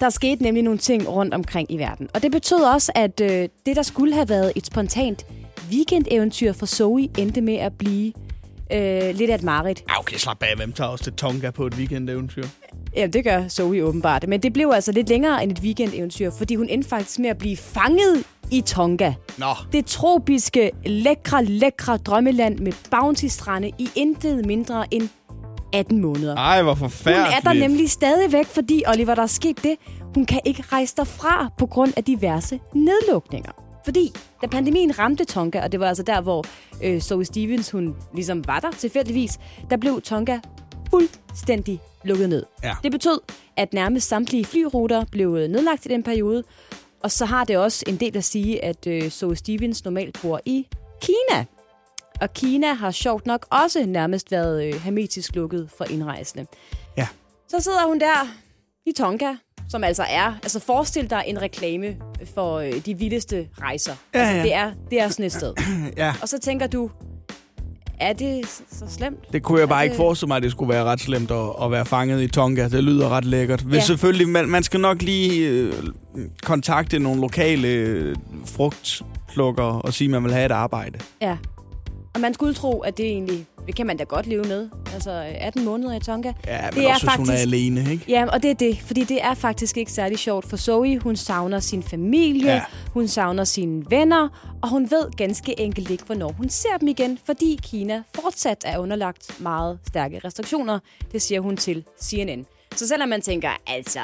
[0.00, 2.08] der skete nemlig nogle ting rundt omkring i verden.
[2.14, 5.26] Og det betød også, at øh, det, der skulle have været et spontant
[5.72, 8.12] weekendeventyr for Zoe, endte med at blive
[8.72, 9.82] øh, lidt af et mareridt.
[9.88, 10.56] Ah, okay, slap af.
[10.56, 12.42] Hvem tager også til Tonga på et weekendeventyr?
[12.96, 14.28] Ja, det gør Zoe åbenbart.
[14.28, 17.38] Men det blev altså lidt længere end et weekendeventyr, fordi hun endte faktisk med at
[17.38, 19.12] blive fanget i Tonga.
[19.38, 25.08] Nå, Det tropiske, lækre, lækre drømmeland med bounty-strande i intet mindre end
[25.72, 26.36] 18 måneder.
[26.36, 27.36] ej, hvor Hun forfærdeligt.
[27.36, 29.74] er der nemlig stadigvæk, fordi Oliver, der er sket det.
[30.14, 33.52] Hun kan ikke rejse derfra på grund af diverse nedlukninger.
[33.84, 36.44] Fordi da pandemien ramte Tonga, og det var altså der, hvor
[36.82, 39.40] øh, Zoe Stevens hun ligesom var der tilfældigvis,
[39.70, 40.38] der blev Tonga
[40.90, 42.44] fuldstændig lukket ned.
[42.62, 42.76] Ja.
[42.82, 43.20] Det betød,
[43.56, 46.44] at nærmest samtlige flyruter blev øh, nedlagt i den periode.
[47.02, 50.40] Og så har det også en del at sige, at øh, Zoe Stevens normalt bor
[50.44, 50.66] i
[51.02, 51.44] Kina.
[52.20, 56.46] Og Kina har sjovt nok også nærmest været øh, hermetisk lukket for indrejsende.
[56.96, 57.08] Ja.
[57.48, 58.28] Så sidder hun der
[58.86, 59.34] i Tonga,
[59.72, 60.32] som altså er...
[60.42, 61.96] Altså forestil dig en reklame
[62.34, 63.92] for øh, de vildeste rejser.
[64.14, 64.42] Ja, altså, ja.
[64.42, 65.52] Det, er, det er sådan et sted.
[65.96, 66.14] Ja.
[66.22, 66.90] Og så tænker du,
[68.00, 69.32] er det så, slemt?
[69.32, 71.30] Det kunne jeg bare Er ikke det- forestille mig, at det skulle være ret slemt
[71.30, 72.68] at, at være fanget i Tonga.
[72.68, 73.60] Det lyder ret lækkert.
[73.60, 73.80] Hvis Ja.
[73.84, 75.72] selvfølgelig, man, man skal nok lige øh,
[76.42, 78.16] kontakte nogle lokale øh,
[78.46, 80.98] frugtplukker og sige, at man vil have et arbejde.
[81.20, 81.36] Ja.
[82.14, 84.68] Og man skulle tro, at det egentlig, det kan man da godt leve med.
[84.94, 86.32] Altså 18 måneder i Tonga.
[86.46, 88.04] Ja, men Det er også hvis hun er faktisk- alene, ikke?
[88.08, 90.98] Ja, og det er det, fordi det er faktisk ikke særlig sjovt for Zoe.
[90.98, 92.62] Hun savner sin familie, Ja.
[92.92, 94.28] hun savner sine venner,
[94.62, 98.78] og hun ved ganske enkelt ikke, hvornår hun ser dem igen, fordi Kina fortsat er
[98.78, 100.78] underlagt meget stærke restriktioner.
[101.12, 102.46] Det siger hun til CNN.
[102.76, 104.00] Så selvom man tænker, altså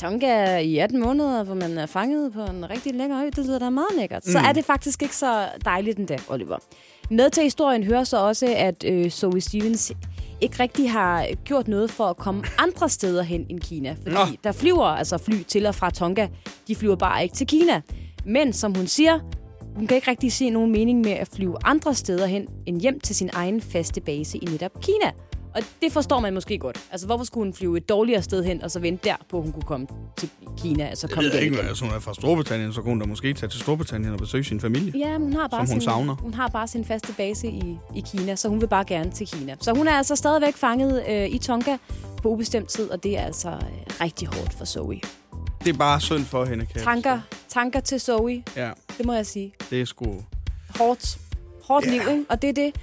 [0.00, 3.58] Tonga i 18 måneder, hvor man er fanget på en rigtig lækker ø, det lyder
[3.58, 4.32] da meget lækkert, mm.
[4.32, 6.56] så er det faktisk ikke så dejligt endda, Oliver.
[7.10, 9.92] Med til historien hører så også, at øh, Zoe Stevens
[10.40, 13.96] ikke rigtig har gjort noget for at komme andre steder hen end Kina.
[14.02, 14.20] Fordi Nå.
[14.44, 16.28] der flyver altså fly til og fra Tonga.
[16.68, 17.80] De flyver bare ikke til Kina.
[18.24, 19.18] Men som hun siger,
[19.76, 23.00] hun kan ikke rigtig se nogen mening med at flyve andre steder hen end hjem
[23.00, 25.10] til sin egen faste base i netop Kina.
[25.58, 26.78] Og det forstår man måske godt.
[26.90, 29.42] Altså, hvorfor skulle hun flyve et dårligere sted hen, og så vente der på, at
[29.42, 29.86] hun kunne komme
[30.16, 30.84] til Kina?
[30.86, 33.06] Altså, Jeg komme ved hjem ikke, hvis hun er fra Storbritannien, så kunne hun da
[33.06, 34.92] måske tage til Storbritannien og besøge sin familie.
[34.98, 36.14] Ja, men hun har bare Som hun sin, savner.
[36.14, 39.26] Hun har bare sin faste base i, i Kina, så hun vil bare gerne til
[39.26, 39.56] Kina.
[39.60, 41.76] Så hun er altså stadigvæk fanget øh, i Tonga
[42.22, 43.56] på ubestemt tid, og det er altså øh,
[44.00, 45.00] rigtig hårdt for Zoe.
[45.64, 48.44] Det er bare synd for hende, kan jeg Tanker, tanker til Zoe.
[48.56, 49.52] Ja, det må jeg sige.
[49.70, 50.04] det er sgu...
[50.78, 51.18] Hårdt,
[51.64, 51.90] hårdt Ja.
[51.90, 52.24] liv, ikke?
[52.28, 52.74] Og det er det,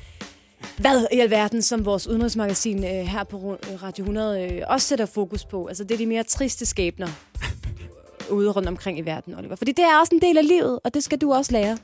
[0.78, 5.45] hvad i alverden, som vores udenrigsmagasin øh, her på Radio 100 øh, også sætter fokus
[5.45, 5.66] på.
[5.68, 7.07] Altså, det er de mere triste skæbner
[8.32, 9.55] ude rundt omkring i verden, Oliver.
[9.55, 11.78] Fordi det er også en del af livet, og det skal du også lære.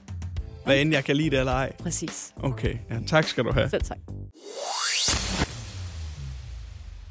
[0.66, 1.72] Hvad end jeg kan lide det eller ej.
[1.80, 2.34] Præcis.
[2.44, 3.70] Okay, ja, tak skal du have.
[3.70, 3.98] Selv tak.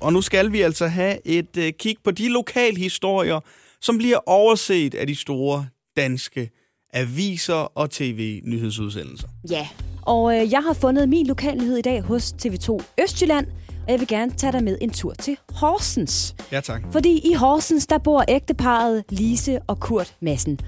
[0.01, 3.41] Og nu skal vi altså have et øh, kig på de lokalhistorier,
[3.81, 5.67] som bliver overset af de store
[5.97, 6.51] danske
[6.93, 9.29] aviser og tv-nyhedsudsendelser.
[9.51, 9.69] Ja,
[10.03, 13.47] og øh, jeg har fundet min lokalnyhed i dag hos TV2 Østjylland,
[13.87, 16.35] og jeg vil gerne tage dig med en tur til Horsens.
[16.53, 16.83] Ja, tak.
[16.93, 20.61] Fordi i Horsens, der bor ægteparet Lise og Kurt Madsen.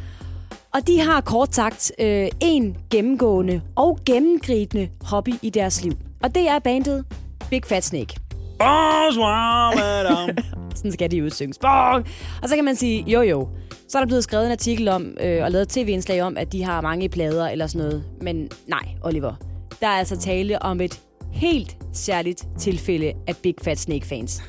[0.75, 5.93] Og de har kort sagt øh, en gennemgående og gennemgribende hobby i deres liv.
[6.23, 7.05] Og det er bandet
[7.51, 8.22] Big Fat Snake.
[8.63, 10.37] Bonsoir, madame.
[10.77, 11.55] Sådan skal de jo synge.
[11.61, 12.07] Bong!
[12.43, 13.49] Og så kan man sige, jo jo.
[13.89, 16.53] Så er der blevet skrevet en artikel om, øh, og lavet et tv-indslag om, at
[16.53, 18.05] de har mange plader eller sådan noget.
[18.21, 19.35] Men nej, Oliver.
[19.81, 21.01] Der er altså tale om et
[21.33, 24.43] helt særligt tilfælde af Big Fat Snake-fans.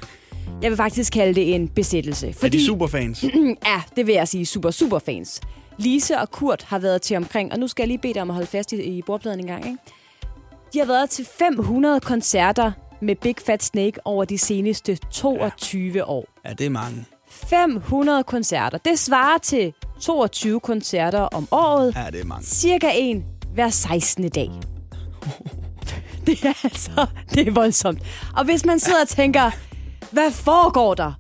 [0.62, 2.36] Jeg vil faktisk kalde det en besættelse.
[2.44, 3.24] Er de superfans?
[3.66, 5.42] Ja, det vil jeg sige super, super fans.
[5.78, 8.30] Lise og Kurt har været til omkring, og nu skal jeg lige bede dig om
[8.30, 9.78] at holde fast i, i bordpladen en gang, ikke?
[10.74, 12.72] De har været til 500 koncerter
[13.04, 16.04] med Big Fat Snake over de seneste 22 ja.
[16.10, 16.26] år.
[16.46, 17.06] Ja, det er mange.
[17.30, 18.78] 500 koncerter.
[18.78, 21.96] Det svarer til 22 koncerter om året.
[21.96, 22.46] Ja, det er mange.
[22.46, 23.24] Cirka en
[23.54, 24.30] hver 16.
[24.30, 24.50] dag.
[26.28, 28.00] Det er altså, det er voldsomt.
[28.38, 29.52] Og hvis man sidder og tænker,
[30.12, 31.12] hvad foregår der?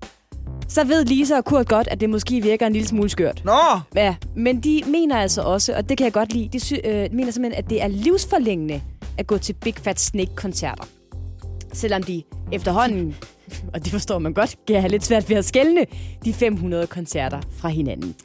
[0.67, 3.41] Så ved Lisa og Kurt godt, at det måske virker en lille smule skørt.
[3.45, 3.51] Nå!
[3.95, 7.07] Ja, men de mener altså også, og det kan jeg godt lide, de sy- øh,
[7.11, 8.81] mener simpelthen, at det er livsforlængende
[9.17, 10.84] at gå til Big Fat Snake-koncerter.
[11.74, 13.15] Selvom de efterhånden,
[13.74, 15.86] og det forstår man godt, kan have lidt svært ved at skælne
[16.26, 18.15] de 500 koncerter fra hinanden.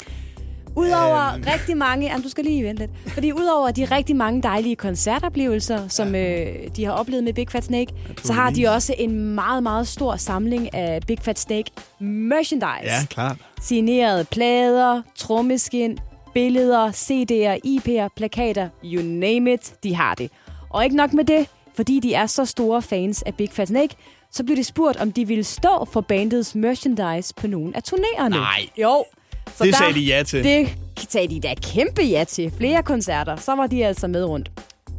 [0.76, 1.44] Udover øhm.
[1.46, 2.07] rigtig mange...
[2.07, 2.90] Jamen, du skal lige vente lidt.
[3.14, 6.46] Fordi udover de rigtig mange dejlige koncertoplevelser, som øh,
[6.76, 7.92] de har oplevet med Big Fat Snake,
[8.24, 11.70] så har de også en meget, meget stor samling af Big Fat Snake
[12.01, 13.36] merchandise Ja, klart.
[13.61, 15.99] signerede plader, trommeskin,
[16.34, 20.30] billeder, CD'er, IP'er, plakater, you name it, de har det.
[20.70, 21.46] Og ikke nok med det,
[21.78, 23.94] fordi de er så store fans af Big Fat Snake,
[24.32, 28.36] så blev de spurgt, om de ville stå for bandets merchandise på nogle af turnererne.
[28.36, 28.66] Nej.
[28.82, 29.04] Jo.
[29.56, 30.44] Så Det sagde de ja til.
[30.44, 30.68] Det
[31.08, 32.50] sagde de da kæmpe ja til.
[32.50, 34.50] Flere koncerter, så var de altså med rundt.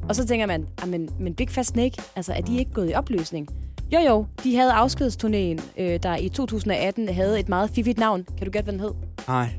[0.10, 2.90] Og så tænker man, "Ah, men, men Big Fat Snake, altså er de ikke gået
[2.92, 3.48] i opløsning?
[3.94, 8.26] Jo jo, de havde afskedsturnéen, øh, der i 2018 havde et meget fiffigt navn.
[8.38, 8.92] Kan du gætte, hvad den hed?
[9.28, 9.50] Nej.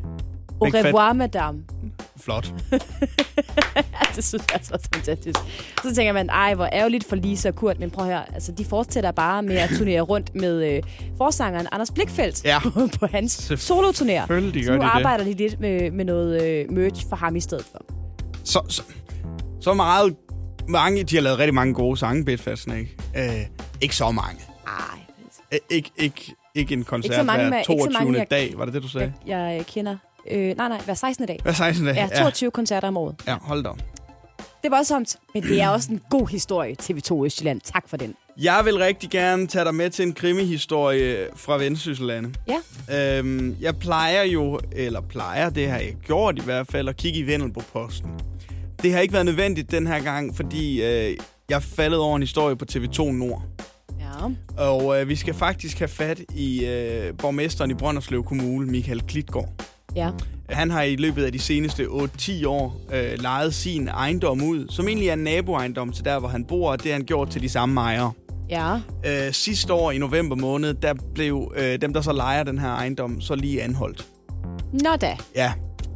[0.60, 1.62] Au revoir, madame.
[2.16, 2.55] Flot.
[4.16, 5.38] det synes jeg er så fantastisk.
[5.82, 8.53] Så tænker man, ej, hvor ærgerligt for Lisa og Kurt, men prøv at høre, altså,
[8.53, 10.82] de fortsætter bare med at turnere rundt med øh,
[11.18, 12.59] forsangeren Anders Blikfeldt Ja.
[12.59, 12.70] på,
[13.01, 14.26] på hans soloturnéer.
[14.26, 14.80] Så nu de det.
[14.82, 17.84] arbejder de lidt med, med noget øh, merch for ham i stedet for.
[18.44, 18.82] Så, så,
[19.61, 20.16] så meget...
[20.68, 22.96] Mange, de har lavet rigtig mange gode sange, Big Fat Snake.
[23.16, 23.22] Øh,
[23.80, 24.40] ikke så mange.
[24.66, 24.72] Ej,
[25.53, 27.92] Øh, ikke, ikke, ikke en koncert Ikke så mange hver med- ikke så 22.
[28.05, 29.12] mange, jeg- dag, var det det, du sagde?
[29.26, 29.96] jeg, jeg kender...
[30.30, 31.26] Øh, nej, nej, hver 16.
[31.26, 31.38] dag.
[31.42, 31.86] Hver 16.
[31.86, 31.94] dag?
[31.94, 33.14] Ja, 22 koncerter om året.
[33.26, 33.78] Ja, hold da op.
[34.62, 37.60] Det er voldsomt, men det er også en god historie, TV2 Østjylland.
[37.60, 38.14] Tak for den.
[38.38, 42.40] Jeg vil rigtig gerne tage dig med til en krimihistorie fra Vendsyssellandet.
[42.48, 43.18] Ja.
[43.18, 47.18] Øhm, jeg plejer jo, eller plejer, det har jeg gjort i hvert fald, at kigge
[47.18, 48.10] i Vendelbo-posten.
[48.82, 51.16] Det har ikke været nødvendigt den her gang, fordi øh,
[51.48, 53.42] jeg faldet over en historie på TV2 Nord.
[54.00, 54.26] Ja.
[54.64, 59.48] Og øh, vi skal faktisk have fat i øh, borgmesteren i Brønderslev Kommune, Michael Klitgaard.
[59.97, 60.11] Ja.
[60.51, 64.88] Han har i løbet af de seneste 8-10 år øh, lejet sin ejendom ud, som
[64.88, 67.43] egentlig er en naboejendom til der, hvor han bor, og det har han gjort til
[67.43, 68.12] de samme ejere.
[68.51, 68.74] Ja.
[69.07, 72.68] Øh, sidste år i november måned, der blev øh, dem, der så lejer den her
[72.68, 74.07] ejendom, så lige anholdt.
[74.72, 75.16] Nå da.
[75.34, 75.53] Ja.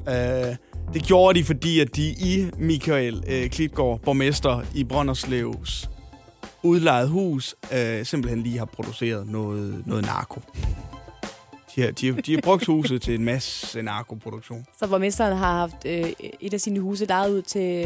[0.09, 0.57] Øh,
[0.95, 5.91] det gjorde de, fordi at de i Michael øh, Klitgaard, borgmester i Brønderslevs
[6.65, 10.41] udlejet hus, øh, simpelthen lige har produceret noget, noget narko.
[11.77, 14.67] De har, de, har, de har brugt huset til en masse narkoproduktion.
[14.79, 17.85] Så borgmesteren har haft øh, et af sine huse lejet ud til...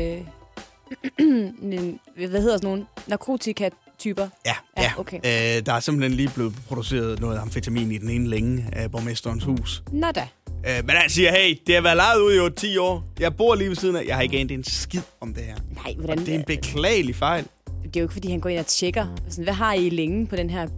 [1.18, 2.86] en, hvad hedder sådan nogle?
[3.06, 4.28] Narkotika-typer.
[4.46, 4.92] Ja, Ja, ja.
[4.98, 5.16] okay.
[5.16, 9.44] Øh, der er simpelthen lige blevet produceret noget amfetamin i den ene længe af borgmesterens
[9.44, 9.82] hus.
[9.92, 10.28] Nå da.
[10.68, 13.04] Øh, men han siger, hey, det har været lejet ud i 8-10 år.
[13.20, 14.04] Jeg bor lige ved siden af.
[14.06, 15.54] Jeg har ikke anet en skid om det her.
[15.74, 16.18] Nej, Og hvordan...
[16.18, 17.46] det er en beklagelig fejl.
[17.94, 19.06] Det er jo ikke, fordi han går ind og tjekker.
[19.28, 20.68] Sådan, hvad har I længe på den her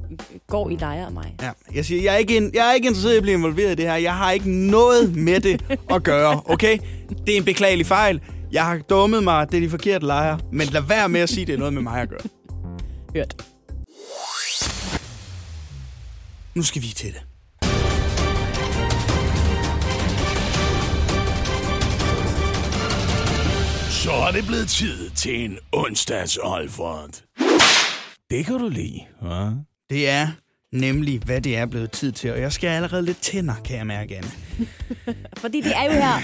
[0.46, 1.34] gård, I lejer af mig?
[1.42, 3.74] Ja, jeg siger, jeg er, ikke jeg er ikke interesseret i at blive involveret i
[3.74, 3.96] det her.
[3.96, 6.78] Jeg har ikke noget med det at gøre, okay?
[7.26, 8.20] Det er en beklagelig fejl.
[8.52, 10.38] Jeg har dummet mig, det er de forkerte lejre.
[10.52, 12.20] Men lad være med at sige, det er noget med mig at gøre.
[13.14, 13.36] Hørt.
[16.54, 17.29] Nu skal vi til det.
[24.04, 27.24] Så er det blevet tid til en onsdags Olfert.
[28.30, 29.86] Det kan du lide, hva'?
[29.90, 30.28] Det er
[30.72, 32.32] nemlig, hvad det er blevet tid til.
[32.32, 34.30] Og jeg skal allerede lidt tænder, kan jeg mærke, Anne.
[35.42, 36.20] Fordi det er jo her,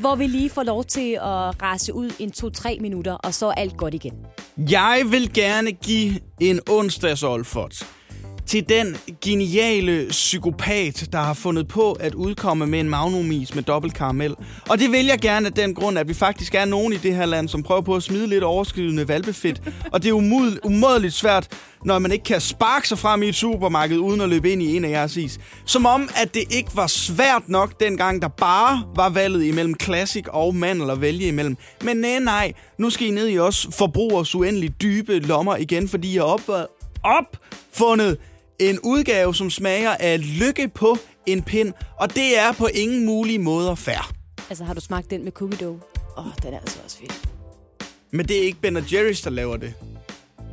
[0.00, 3.52] hvor vi lige får lov til at rase ud en 2-3 minutter, og så er
[3.52, 4.14] alt godt igen.
[4.56, 7.86] Jeg vil gerne give en onsdags Olfert
[8.50, 13.94] til den geniale psykopat, der har fundet på at udkomme med en magnumis med dobbelt
[13.94, 14.34] karamel.
[14.68, 17.14] Og det vil jeg gerne af den grund, at vi faktisk er nogen i det
[17.14, 19.62] her land, som prøver på at smide lidt overskydende valbefedt.
[19.92, 21.48] Og det er umod- umådeligt svært,
[21.84, 24.76] når man ikke kan sparke sig frem i et supermarked, uden at løbe ind i
[24.76, 25.38] en af jeres is.
[25.64, 30.24] Som om, at det ikke var svært nok dengang, der bare var valget imellem Classic
[30.28, 31.56] og Mandel at vælge imellem.
[31.84, 36.14] Men nej, nej, nu skal I ned i os forbrugers uendeligt dybe lommer igen, fordi
[36.14, 36.70] jeg har op,
[37.04, 38.18] opfundet
[38.60, 40.96] en udgave, som smager af lykke på
[41.26, 44.12] en pind, og det er på ingen mulige måder fair.
[44.48, 45.80] Altså, har du smagt den med cookie dough?
[46.18, 47.08] Åh, oh, den er altså også fed.
[48.12, 49.74] Men det er ikke Ben Jerry's, der laver det.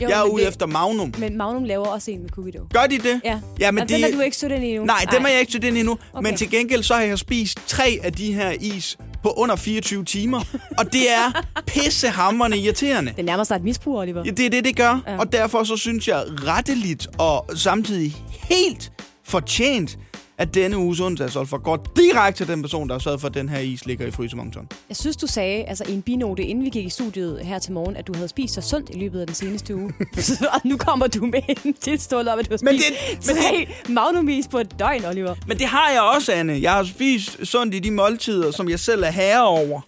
[0.02, 1.14] Jo, Jeg er ude det, efter Magnum.
[1.18, 2.70] Men Magnum laver også en med cookie dough.
[2.74, 3.22] Gør de det?
[3.26, 3.96] Ja, ja men og det...
[3.96, 4.86] den er du ikke stødt ind i endnu.
[4.86, 5.98] Nej, dem er jeg ikke til den endnu.
[6.14, 6.30] Okay.
[6.30, 10.04] Men til gengæld så har jeg spist tre af de her is på under 24
[10.06, 10.42] timer.
[10.78, 13.14] og det er pissehammerende irriterende.
[13.18, 14.24] Det nærmer sig et misbrug, Oliver.
[14.26, 15.04] Ja, det er det, det gør.
[15.08, 15.18] Ja.
[15.18, 18.16] Og derfor så synes jeg retteligt og samtidig
[18.50, 18.92] helt
[19.26, 19.98] fortjent,
[20.40, 23.50] at denne uges onsdagsolfer går direkte til den person, der har sørget for, at den
[23.50, 24.70] her is ligger i frysemontoren.
[24.90, 27.74] Jeg synes, du sagde altså, i en binote, inden vi gik i studiet her til
[27.74, 29.94] morgen, at du havde spist så sundt i løbet af den seneste uge.
[30.54, 33.44] og nu kommer du med en tilståelse om, at du har Men spist det- men
[33.44, 35.36] tre magnumis på et døgn, Oliver.
[35.48, 36.60] Men det har jeg også, Anne.
[36.62, 39.82] Jeg har spist sundt i de måltider, som jeg selv er herre over.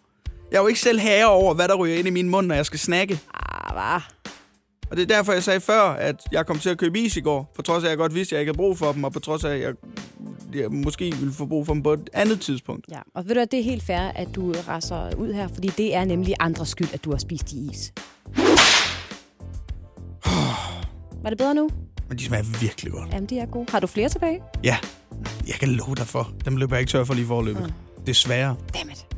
[0.52, 2.56] Jeg er jo ikke selv herre over, hvad der ryger ind i min mund, når
[2.56, 3.20] jeg skal snakke.
[3.34, 4.02] Ah, hvad?
[4.92, 7.22] Og det er derfor, jeg sagde før, at jeg kom til at købe is i
[7.22, 7.52] går.
[7.56, 9.14] På trods af, at jeg godt vidste, at jeg ikke havde brug for dem, og
[9.14, 9.74] på trods af, at jeg,
[10.54, 12.86] jeg måske ville få brug for dem på et andet tidspunkt.
[12.92, 15.68] Ja, og ved du, at det er helt fair, at du raser ud her, fordi
[15.68, 17.94] det er nemlig andres skyld, at du har spist de is.
[21.24, 21.70] Var det bedre nu?
[22.10, 23.14] Men de smager virkelig godt.
[23.14, 23.72] Jamen, de er gode.
[23.72, 24.42] Har du flere tilbage?
[24.64, 24.78] Ja,
[25.48, 26.32] jeg kan love dig for.
[26.46, 27.64] Dem løber jeg ikke tør for lige forløbet.
[27.64, 28.04] Mm.
[28.06, 28.56] Desværre.
[28.74, 29.09] Dammit.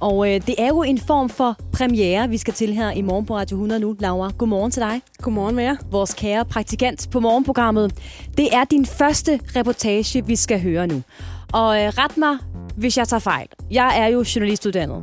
[0.00, 3.26] Og øh, det er jo en form for premiere, vi skal til her i morgen
[3.26, 3.96] på Radio 100 nu.
[3.98, 5.00] Laura, godmorgen til dig.
[5.22, 5.76] Godmorgen med jer.
[5.90, 7.92] Vores kære praktikant på morgenprogrammet.
[8.36, 11.02] Det er din første reportage, vi skal høre nu.
[11.52, 12.36] Og øh, ret mig,
[12.76, 13.46] hvis jeg tager fejl.
[13.70, 15.02] Jeg er jo journalistuddannet.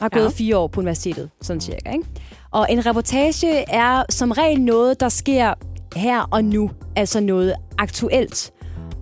[0.00, 0.28] Har gået Ja.
[0.28, 1.92] fire år på universitetet, sådan cirka.
[1.92, 2.04] Ikke?
[2.50, 5.54] Og en reportage er som regel noget, der sker
[5.96, 6.70] her og nu.
[6.96, 8.50] Altså noget aktuelt.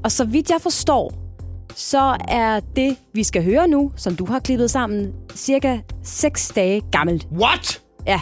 [0.04, 1.12] Og så vidt jeg forstår,
[1.76, 6.82] så er det, vi skal høre nu, som du har klippet sammen, cirka 6 dage
[6.92, 7.26] gammelt.
[7.32, 7.82] What?
[8.06, 8.20] Ja.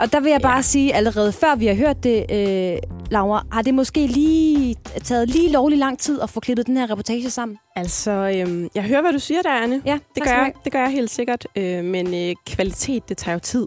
[0.00, 0.62] Og der vil jeg bare ja.
[0.62, 2.78] sige, allerede før vi har hørt det, øh,
[3.10, 6.90] Laura, har det måske lige taget lige lovlig lang tid at få klippet den her
[6.90, 7.58] reportage sammen?
[7.76, 9.82] Altså, øhm, jeg hører, hvad du siger der, Anne.
[9.86, 11.46] Ja, Det gør, jeg, det gør jeg helt sikkert.
[11.56, 13.66] Øh, men øh, kvalitet, det tager jo tid.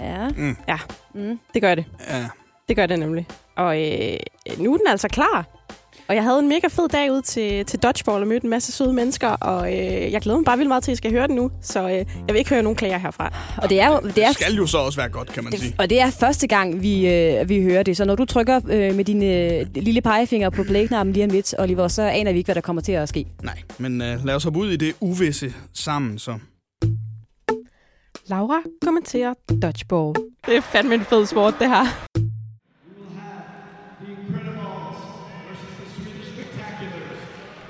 [0.00, 0.28] Ja.
[0.68, 0.78] Ja,
[1.14, 1.38] Mm.
[1.54, 1.84] det gør det.
[2.10, 2.26] Ja.
[2.68, 3.26] Det gør det nemlig.
[3.56, 4.16] Og øh,
[4.58, 5.46] nu er den altså klar.
[6.08, 8.72] Og jeg havde en mega fed dag ud til, til dodgeball og mødte en masse
[8.72, 11.26] søde mennesker, og øh, jeg glæder mig bare vildt meget til, at I skal høre
[11.26, 11.50] den nu.
[11.62, 13.32] Så øh, jeg vil ikke høre nogen klager herfra.
[13.62, 14.00] Og det er jo...
[14.00, 15.70] Det er, Det skal jo så også være godt, kan man sige.
[15.70, 17.96] det, og det er første gang, vi, øh, vi hører det.
[17.96, 21.54] Så når du trykker øh, med dine øh, lille pegefinger på play-knappen lige om lidt,
[21.58, 23.26] Oliver, så aner vi ikke, hvad der kommer til at ske.
[23.42, 26.38] Nej, men uh, lad os hoppe ud i det uvisse sammen, så.
[28.26, 30.14] Laura kommenterer dodgeball.
[30.46, 32.05] Det er fandme en fed sport, det her.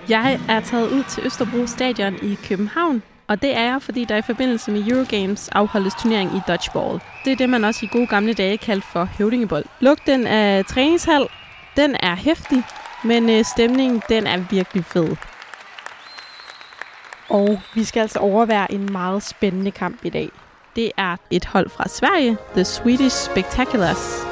[0.09, 4.17] Jeg er taget ud til Østerbro Stadion i København, og det er jeg, fordi der
[4.17, 7.01] i forbindelse med Eurogames afholdes turnering i dodgeball.
[7.25, 9.65] Det er det, man også i gode gamle dage kaldte for høvdingebold.
[9.81, 11.27] Lugten af træningshal,
[11.77, 12.63] den er hæftig,
[13.05, 15.17] men øh, stemningen, den er virkelig fed.
[17.29, 20.29] Og vi skal altså overvære en meget spændende kamp i dag.
[20.77, 24.27] Det er et hold fra Sverige, The Swedish Spectaculars,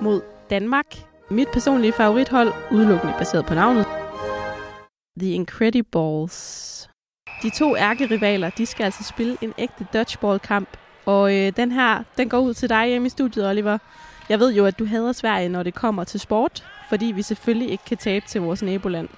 [0.00, 1.11] mod Danmark.
[1.32, 3.86] Mit personlige favorithold, udelukkende baseret på navnet.
[5.18, 6.88] The Incredibles.
[7.42, 10.68] De to ærkerivaler, de skal altså spille en ægte dodgeball-kamp.
[11.06, 13.78] Og øh, den her, den går ud til dig hjemme i studiet, Oliver.
[14.28, 17.70] Jeg ved jo, at du hader Sverige, når det kommer til sport, fordi vi selvfølgelig
[17.70, 19.08] ikke kan tabe til vores naboland.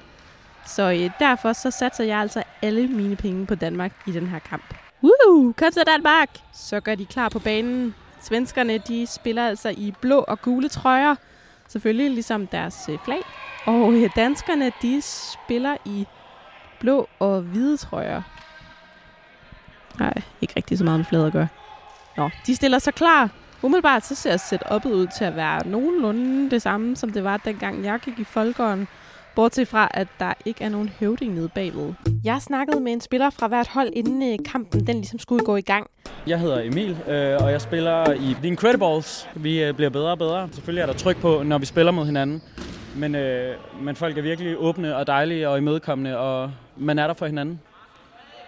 [0.67, 4.39] Så øh, derfor så satser jeg altså alle mine penge på Danmark i den her
[4.39, 4.75] kamp.
[5.03, 5.53] Woo!
[5.53, 6.29] Kom så Danmark!
[6.53, 7.95] Så gør de klar på banen.
[8.21, 11.15] Svenskerne de spiller altså i blå og gule trøjer.
[11.75, 13.23] Selvfølgelig ligesom deres øh, flag.
[13.65, 16.07] Og øh, danskerne de spiller i
[16.81, 18.23] blå og hvide trøjer.
[19.99, 21.49] Nej, ikke rigtig så meget med flaget at gøre.
[22.17, 23.31] Nå, de stiller sig klar.
[23.63, 27.85] Umiddelbart så ser setup'et ud til at være nogenlunde det samme, som det var dengang
[27.85, 28.89] jeg gik i folkeånden.
[29.37, 31.93] Bortset fra, at der ikke er nogen høvding nede bagved.
[32.25, 35.57] Jeg snakkede med en spiller fra hvert hold, inden øh, kampen den ligesom skulle gå
[35.57, 35.91] i gang.
[36.27, 39.29] Jeg hedder Emil, øh, og jeg spiller i The Incredibles.
[39.35, 40.49] Vi øh, bliver bedre og bedre.
[40.53, 42.43] Selvfølgelig er der tryk på, når vi spiller mod hinanden.
[42.97, 47.15] Men, øh, men folk er virkelig åbne og dejlige og imødekommende, og man er der
[47.15, 47.61] for hinanden.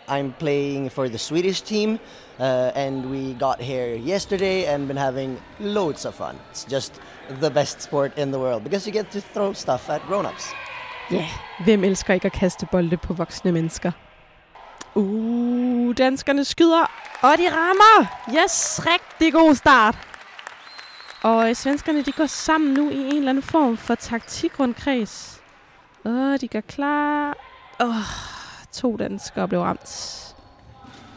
[0.08, 1.98] I'm playing for the Swedish team,
[2.38, 6.36] uh, and we got here yesterday and been having loads of fun.
[6.52, 7.00] It's just
[7.40, 10.54] the best sport in the world because you get to throw stuff at grown-ups.
[11.10, 11.28] Ja, yeah.
[11.64, 13.92] hvem elsker ikke at kaste bolde på voksne mennesker?
[14.94, 16.90] Uh, danskerne skyder,
[17.22, 18.06] og de rammer!
[18.28, 19.98] Yes, rigtig god start.
[21.22, 25.40] Og øh, svenskerne, de går sammen nu i en eller anden form for taktikrundkreds.
[26.04, 27.36] Åh, de går klar.
[27.80, 27.94] Åh,
[28.72, 30.25] to danskere blev ramt.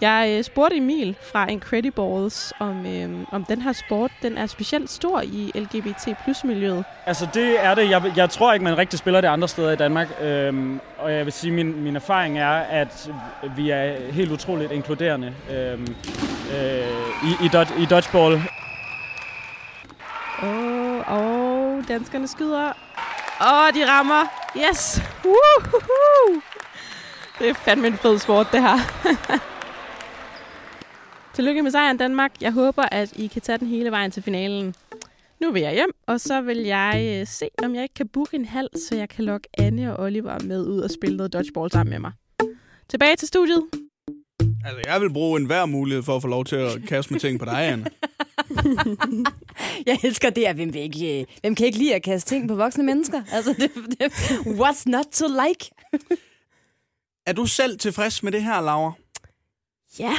[0.02, 4.90] Jeg øh, spurgte Emil fra Incredibles, om, øh, om den her sport den er specielt
[4.90, 6.84] stor i LGBT plus miljøet.
[7.06, 7.90] Altså det er det.
[7.90, 10.08] Jeg, jeg tror ikke, man rigtig spiller det andre steder i Danmark.
[10.22, 13.10] Øhm, og jeg vil sige, min, min erfaring er, at
[13.56, 15.96] vi er helt utroligt inkluderende øhm,
[16.58, 16.88] øh,
[17.24, 18.42] i, i, dodge, i dodgeball.
[20.44, 22.72] Åh, oh, oh, danskerne skyder.
[23.42, 24.24] Åh, oh, de rammer.
[24.58, 25.02] Yes!
[25.24, 26.42] Woohoo!
[27.40, 28.78] Det er fandme en fed sport, det her.
[31.34, 32.32] Tillykke med sejren, Danmark.
[32.42, 34.76] Jeg håber, at I kan tage den hele vejen til finalen.
[35.42, 38.36] Nu vil jeg hjem, og så vil jeg øh, se, om jeg ikke kan booke
[38.36, 41.72] en halv, så jeg kan lokke Anne og Oliver med ud og spille noget dodgeball
[41.72, 42.12] sammen med mig.
[42.90, 43.64] Tilbage til studiet.
[44.66, 47.40] Altså, jeg vil bruge enhver mulighed for at få lov til at kaste med ting
[47.40, 47.86] på dig, Anne.
[49.86, 52.48] Jeg elsker det, at hvem, vil ikke, øh, hvem kan ikke lide at kaste ting
[52.48, 53.24] på voksne mennesker?
[53.32, 54.12] Altså, det, det,
[54.46, 55.72] what's not to like?
[57.26, 58.92] Er du selv tilfreds med det her, Laura?
[60.00, 60.14] Ja.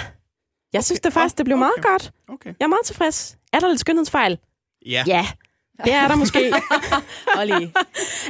[0.73, 1.89] Jeg synes det faktisk, det blev meget okay.
[1.91, 2.13] godt.
[2.29, 2.55] Okay.
[2.61, 3.39] Jeg er meget tilfreds.
[3.53, 4.39] Er der lidt skønhedsfejl?
[4.87, 5.05] Ja.
[5.07, 5.27] Ja,
[5.85, 6.53] det er der måske.
[7.39, 7.73] Olli,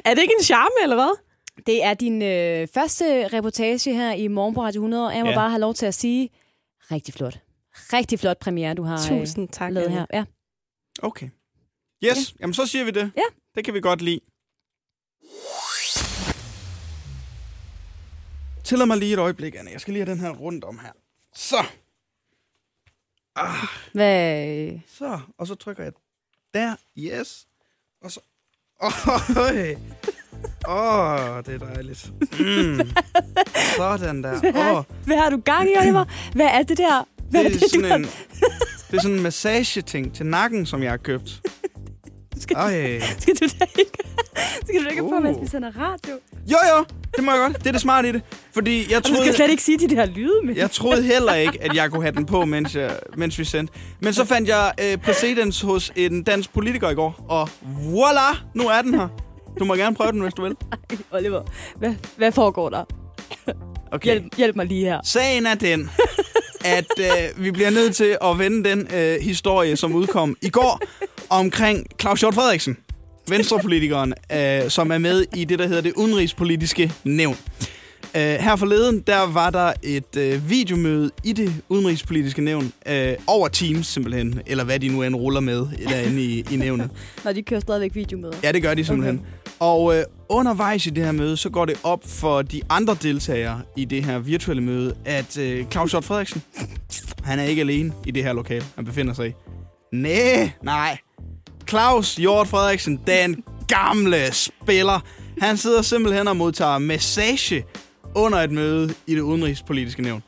[0.04, 1.18] er det ikke en charme, eller hvad?
[1.66, 5.30] det er din øh, første reportage her i Morgen på Radio 100, og jeg må
[5.30, 5.36] Ja.
[5.36, 6.30] bare have lov til at sige,
[6.90, 7.38] rigtig flot.
[7.74, 9.72] Rigtig flot premiere, du har øh, Tusind tak.
[9.72, 10.06] lavet her.
[10.12, 10.24] Ja.
[11.02, 11.28] Okay.
[12.04, 13.12] Yes, jamen så siger vi det.
[13.16, 13.22] Ja.
[13.54, 14.20] Det kan vi godt lide.
[18.64, 19.70] Tillad mig lige et øjeblik, Anne.
[19.70, 20.92] Jeg skal lige have den her rundt om her.
[21.34, 21.64] Så.
[23.40, 25.20] Ah, Hvad, så.
[25.38, 25.92] Og så trykker jeg
[26.54, 26.76] der.
[26.98, 27.46] Yes.
[28.02, 28.20] Og så...
[28.82, 29.08] Åh,
[30.64, 32.12] oh, oh, det er dejligt.
[32.20, 32.80] Mm.
[33.76, 34.40] Sådan der.
[34.54, 36.04] Åh, oh, hvad har du gang i, Oliver?
[36.34, 37.04] Hvad er det der?
[37.30, 38.08] Hvad det, er du sådan en,
[38.90, 41.40] det er sådan en massageting til nakken, som jeg har købt.
[42.40, 43.00] Skal, Ej.
[43.20, 43.90] skal du da ikke,
[44.64, 45.22] skal du da ikke på, Uh.
[45.22, 46.14] mens vi sender radio?
[46.50, 46.84] Jo, jo,
[47.16, 47.58] det må jeg godt.
[47.58, 48.22] Det er det smarte i det.
[48.54, 50.56] Fordi jeg Og du skal troede, slet ikke sige de der lyde med.
[50.56, 53.74] jeg troede heller ikke, at jeg kunne have den på, mens, jeg, mens vi sendte.
[54.00, 58.20] Men så fandt jeg øh, præcedens hos en dansk politiker i går, og voila,
[58.54, 59.08] nu er den her.
[59.58, 60.56] Du må gerne prøve den, hvis du vil.
[61.10, 61.42] Oliver,
[61.76, 62.84] hvad, hvad foregår der?
[63.92, 64.04] Okay.
[64.04, 65.00] Hjælp, hjælp mig lige her.
[65.04, 65.90] Sagen er den,
[66.64, 70.80] at øh, vi bliver nødt til at vende den øh, historie, som udkom i går,
[71.30, 72.76] omkring Claus Hjort Frederiksen,
[73.28, 77.36] venstrepolitikeren, øh, som er med i det, der hedder det udenrigspolitiske nævn.
[78.16, 83.48] Øh, her forleden, der var der et øh, videomøde i det udenrigspolitiske nævn, øh, over
[83.48, 86.90] Teams simpelthen, eller hvad de nu end ruller med derinde i, i nævnet.
[87.24, 88.36] Når de kører stadigvæk videomøder.
[88.42, 89.20] Ja, det gør de simpelthen.
[89.60, 93.62] Og øh, undervejs i det her møde, så går det op for de andre deltagere
[93.76, 96.42] i det her virtuelle møde, at øh, Claus Hjort Frederiksen,
[97.22, 99.32] han er ikke alene i det her lokale, han befinder sig i.
[99.92, 100.98] Næh, nej.
[101.68, 105.00] Claus Hjort Frederiksen, den gamle spiller,
[105.40, 107.64] han sidder simpelthen og modtager massage
[108.14, 110.22] under et møde i det udenrigspolitiske nævn.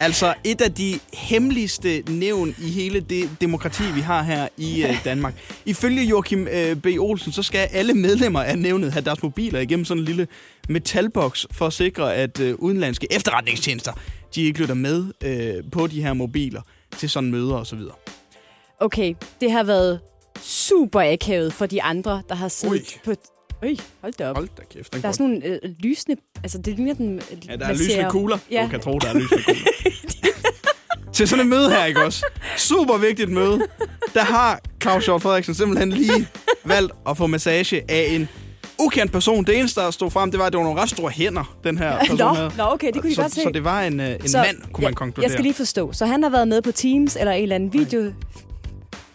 [0.00, 5.04] Altså et af de hemmeligste nævn i hele det demokrati, vi har her i øh,
[5.04, 5.34] Danmark.
[5.66, 6.86] Ifølge Joachim øh, B.
[6.98, 10.28] Olsen, så skal alle medlemmer af nævnet have deres mobiler igennem sådan en lille
[10.68, 13.92] metalboks for at sikre, at øh, udenlandske efterretningstjenester,
[14.34, 16.62] de ikke lytter med øh, på de her mobiler
[16.98, 17.80] til sådan møder osv.
[18.80, 20.00] Okay, det har været
[20.40, 23.14] super akavet for de andre, der har siddet Ui.
[23.14, 23.35] på...
[23.62, 24.36] Øj, hold da op.
[24.36, 26.16] Hold da kæft, den Der er sådan nogle øh, lysende...
[26.42, 27.20] Altså, det ligner den...
[27.48, 28.38] Ja, der er lysende kugler.
[28.50, 28.56] Ja.
[28.56, 28.64] Ja.
[28.64, 29.60] Du kan tro, der er lysende kugler.
[31.12, 32.26] Til sådan et møde her, ikke også?
[32.56, 33.60] Super vigtigt møde.
[34.14, 36.28] Der har Claus Hjort Frederiksen simpelthen lige
[36.64, 38.28] valgt at få massage af en
[38.78, 39.44] ukendt person.
[39.44, 41.78] Det eneste, der stod frem, det var, at det var nogle ret store hænder, den
[41.78, 42.52] her person Nå, havde.
[42.58, 43.42] nå, okay, det kunne de så, godt se.
[43.42, 45.22] Så det var en, øh, en Så, mand, kunne man jeg, konkludere.
[45.22, 45.92] Jeg skal lige forstå.
[45.92, 48.12] Så han har været med på Teams eller en eller anden video...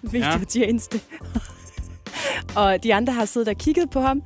[0.02, 1.00] videotjeneste.
[2.56, 4.22] og de andre har siddet og kigget på ham.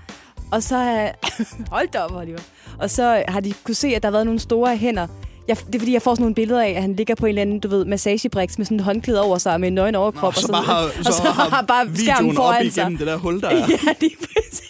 [0.51, 1.09] Og så...
[1.71, 2.39] Hold da op, Oliver.
[2.79, 5.07] Og så har de kunne se, at der har været nogle store hænder.
[5.47, 7.29] Jeg, det er fordi, jeg får sådan nogle billeder af, at han ligger på en
[7.29, 9.95] eller anden, du ved, massagebriks med sådan en håndklæde over sig og med en nøgen
[9.95, 10.23] overkrop.
[10.23, 12.81] Nå, og så, bare har, og så har bare skærmen op foran sig.
[12.81, 13.55] igennem det der hul, der er.
[13.69, 14.61] Ja, det er præcis.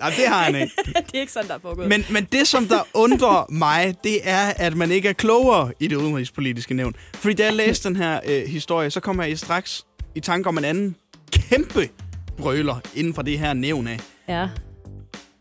[0.00, 0.72] Nej, det har han ikke.
[0.86, 1.88] det er ikke sådan, der er foregået.
[1.88, 5.86] Men, men det, som der undrer mig, det er, at man ikke er klogere i
[5.86, 6.96] det udenrigspolitiske nævn.
[7.14, 9.84] Fordi da jeg læste den her øh, historie, så kom jeg i straks
[10.14, 10.96] i tanke om en anden
[11.34, 11.88] kæmpe
[12.36, 14.00] brøler inden for det her nævn af.
[14.28, 14.48] Ja.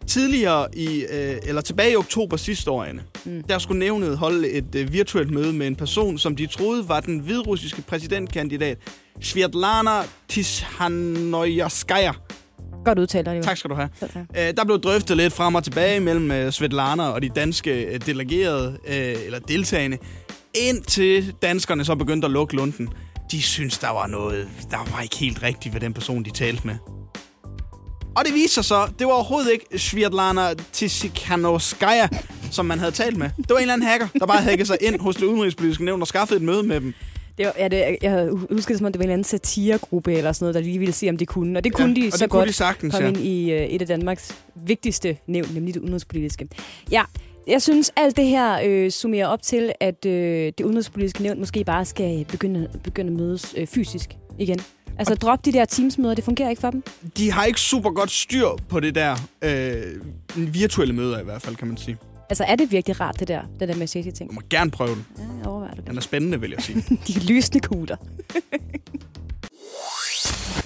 [0.07, 3.43] Tidligere i, øh, eller tilbage i oktober sidste år, Anne, mm.
[3.43, 6.99] der skulle nævnet holde et øh, virtuelt møde med en person, som de troede var
[6.99, 8.77] den hvidrussiske præsidentkandidat,
[9.21, 12.11] Svetlana Tishanovskaya.
[12.85, 13.43] Godt udtalt, Oliver.
[13.43, 13.89] Tak skal du have.
[13.99, 14.09] Tak.
[14.15, 17.99] Øh, der blev drøftet lidt frem og tilbage mellem øh, Svetlana og de danske øh,
[18.05, 19.97] delegerede, øh, eller deltagende,
[20.55, 22.89] indtil danskerne så begyndte at lukke lunden.
[23.34, 26.67] De synes, der var noget, der var ikke helt rigtigt ved den person, de talte
[26.67, 26.75] med.
[28.15, 32.07] Og det viser sig så, det var overhovedet ikke Svetlana Tishanovskaya,
[32.51, 33.29] som man havde talt med.
[33.38, 36.01] Det var en eller anden hacker, der bare hackede sig ind hos det udenrigspolitiske nævn
[36.01, 36.93] og skaffede et møde med dem.
[37.38, 40.13] Det var, ja, det, jeg husker det som om, det var en eller anden satiregruppe
[40.13, 41.59] eller sådan noget, der lige ville se, om de kunne.
[41.59, 43.13] Og det kunne Ja, de og så det kunne godt de sagtens, komme ja.
[43.13, 46.47] ind i uh, et af Danmarks vigtigste nævn, nemlig det udenrigspolitiske.
[46.91, 47.03] Ja,
[47.47, 51.63] jeg synes, alt det her øh, summerer op til, at øh, det udenrigspolitiske nævn måske
[51.63, 54.59] bare skal begynde, begynde at mødes øh, fysisk igen.
[54.99, 56.83] Altså, drop de der teamsmøder, det fungerer ikke for dem.
[57.17, 61.55] De har ikke super godt styr på det der øh, virtuelle møder i hvert fald,
[61.55, 61.97] kan man sige.
[62.29, 64.29] Altså, er det virkelig rart, det der, det der med ting?
[64.29, 65.05] Du må gerne prøve den.
[65.17, 65.87] Ja, jeg overvejer det.
[65.87, 66.83] Den er spændende, vil jeg sige.
[67.07, 67.95] De lysende kugler.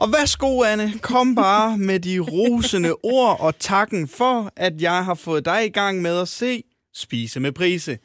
[0.00, 0.92] Og værsgo, Anne.
[1.02, 5.68] Kom bare med de rosende ord og takken for, at jeg har fået dig i
[5.68, 6.62] gang med at se
[6.94, 7.98] Spise med Prise.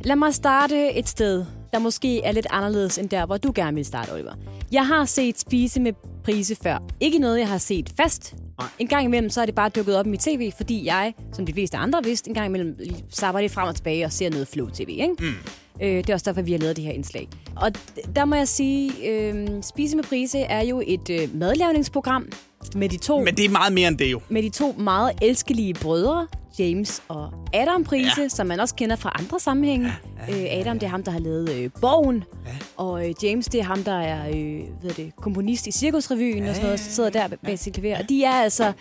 [0.00, 3.74] Lad mig starte et sted, der måske er lidt anderledes end der, hvor du gerne
[3.74, 4.32] vil starte, Oliver.
[4.72, 5.92] Jeg har set Spise med
[6.24, 6.78] Prise før.
[7.00, 8.34] Ikke noget, jeg har set fast.
[8.58, 8.68] Nej.
[8.78, 11.46] En gang imellem, så er det bare dukket op i mit tv, fordi jeg, som
[11.46, 12.76] de fleste andre vidste, en gang imellem
[13.10, 15.14] sapper det frem og tilbage og ser noget Flow TV, ikke?
[15.18, 15.34] Mm.
[15.82, 17.28] Øh, det er også derfor, vi har lavet det her indslag.
[17.56, 17.72] Og
[18.16, 22.26] der må jeg sige, øh, Spise med Prise er jo et øh, madlavningsprogram
[22.74, 24.20] med de to Men det er meget mere end det jo.
[24.28, 26.26] med de to meget elskelige brødre,
[26.58, 28.28] James og Adam Prise, ja.
[28.28, 29.86] som man også kender fra andre sammenhænge.
[29.86, 30.60] Ja, ja, ja, ja.
[30.60, 32.50] Adam, det er ham, der har lavet øh, Borgen, ja.
[32.76, 36.48] og øh, James, det er ham, der er øh, hvad det, komponist i Cirkusrevyen ja,
[36.48, 37.98] og sådan noget, så sidder der bag sit klaver.
[37.98, 38.72] Og de er altså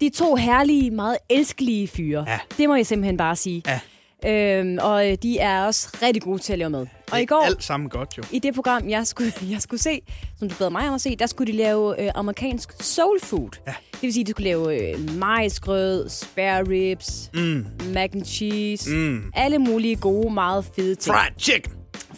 [0.00, 2.24] de to herlige, meget elskelige fyre.
[2.28, 2.38] Ja.
[2.58, 3.62] Det må jeg simpelthen bare sige.
[3.66, 3.80] Ja.
[4.26, 6.86] Øhm, og øh, de er også rigtig gode til at lave mad.
[7.12, 8.22] Og i går, alt sammen godt jo.
[8.32, 10.00] i det program, jeg skulle, jeg skulle se,
[10.38, 13.48] som du bad mig om at se, der skulle de lave øh, amerikansk soul food.
[13.66, 13.74] Ja.
[13.92, 17.66] Det vil sige, de skulle lave øh, majsgrød, spare ribs, Mm.
[17.94, 19.32] mac and cheese, Mm.
[19.34, 21.16] alle mulige gode, meget fede ting.
[21.16, 21.72] Fried chicken.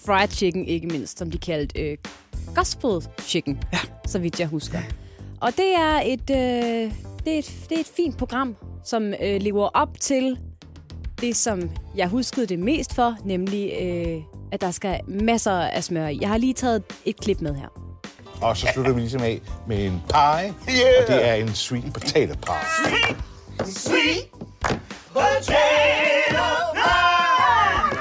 [0.07, 1.97] Fried chicken, ikke mindst, som de kaldte øh,
[2.55, 3.79] gospel chicken, Ja.
[4.07, 4.79] så vidt jeg husker.
[5.41, 6.93] Og det er et, øh,
[7.25, 10.39] det er et, det er et fint program, som øh, lever op til
[11.21, 16.09] det, som jeg huskede det mest for, nemlig øh, at der skal masser af smør
[16.09, 16.19] i.
[16.21, 17.69] Jeg har lige taget et klip med her.
[18.43, 21.03] Og så slutter vi ligesom af med en pie, Yeah.
[21.03, 23.17] og det er en sweet potato pie.
[23.67, 24.29] Sweet
[25.13, 26.43] potato
[26.77, 27.97] yeah.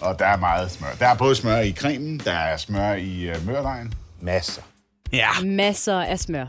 [0.00, 0.88] Og der er meget smør.
[0.98, 3.94] Der er både smør i cremen, der er smør i uh, mørdejen.
[4.20, 4.62] Masser.
[5.12, 5.28] Ja.
[5.44, 6.46] Masser af smør.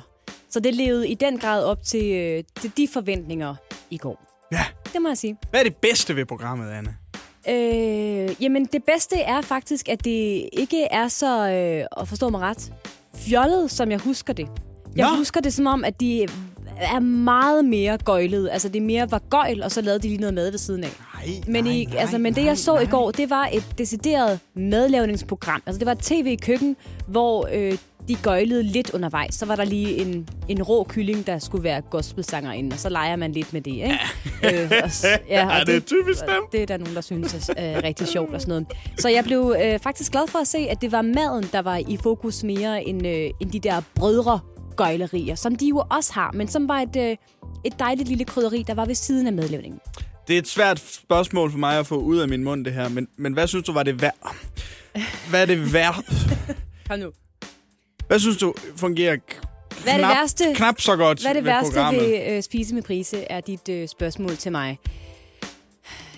[0.50, 3.56] Så det levede i den grad op til, øh, til de forventninger
[3.90, 4.31] i går.
[4.52, 4.66] Ja.
[4.94, 5.38] Det må jeg sige.
[5.50, 6.96] Hvad er det bedste ved programmet, Anne?
[7.50, 12.42] Øh, jamen, det bedste er faktisk, at det ikke er så, øh, at forstå mig
[12.42, 12.74] ret,
[13.16, 14.48] fjollet, som jeg husker det.
[14.96, 15.16] Jeg Nå.
[15.18, 16.28] husker det som om, at de
[16.82, 18.52] er meget mere gøjlede.
[18.52, 20.90] Altså, det mere var gøjl, og så lavede de lige noget mad ved siden af.
[21.16, 25.64] Nej, Men, i, altså, men det, jeg så i går, det var et decideret madlavningsprogram.
[25.66, 26.76] Altså, det var et tv-køkken,
[27.08, 27.78] hvor øh,
[28.08, 29.36] de gøjlede lidt undervejs.
[29.36, 33.16] Så var der lige en, en rå kylling, der skulle være gospelsanger og så leger
[33.16, 34.00] man lidt med det, ikke?
[34.44, 34.90] øh, og,
[35.30, 36.44] ja, og Ja, det er typisk dem.
[36.52, 38.68] Det er der nogen, der synes er øh, rigtig sjovt og sådan noget.
[39.00, 41.78] Så jeg blev øh, faktisk glad for at se, at det var maden, der var
[41.78, 44.40] i fokus mere end, øh, end de der brødre
[44.76, 47.18] gøjlerier, som de jo også har, men som var et, øh,
[47.66, 49.80] et dejligt lille krydderi, der var ved siden af madlavningen.
[50.28, 52.90] Det er et svært spørgsmål for mig at få ud af min mund, det her.
[52.90, 54.36] Men, men hvad synes du var det værd?
[55.30, 56.06] Hvad er det værd?
[56.90, 57.12] Kom nu.
[58.12, 59.42] Hvad synes du fungerer k-
[59.84, 60.44] Hvad er det knap, værste?
[60.56, 62.02] knap så godt Hvad er det ved værste programmet?
[62.04, 64.80] ved øh, Spise med Prise, er dit øh, spørgsmål til mig.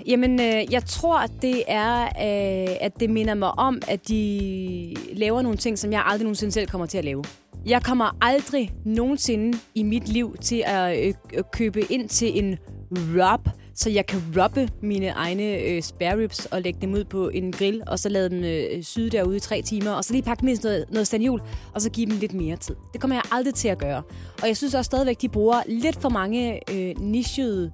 [0.07, 5.41] Jamen, øh, jeg tror, det er, øh, at det minder mig om, at de laver
[5.41, 7.23] nogle ting, som jeg aldrig nogensinde selv kommer til at lave.
[7.65, 11.13] Jeg kommer aldrig nogensinde i mit liv til at øh,
[11.53, 12.57] købe ind til en
[12.91, 17.29] rub, så jeg kan rubbe mine egne øh, spare ribs og lægge dem ud på
[17.29, 20.23] en grill, og så lade dem øh, syde derude i tre timer, og så lige
[20.23, 21.41] pakke dem i noget, noget standjul,
[21.73, 22.75] og så give dem lidt mere tid.
[22.93, 24.03] Det kommer jeg aldrig til at gøre.
[24.41, 27.71] Og jeg synes også stadigvæk, de bruger lidt for mange øh, nichede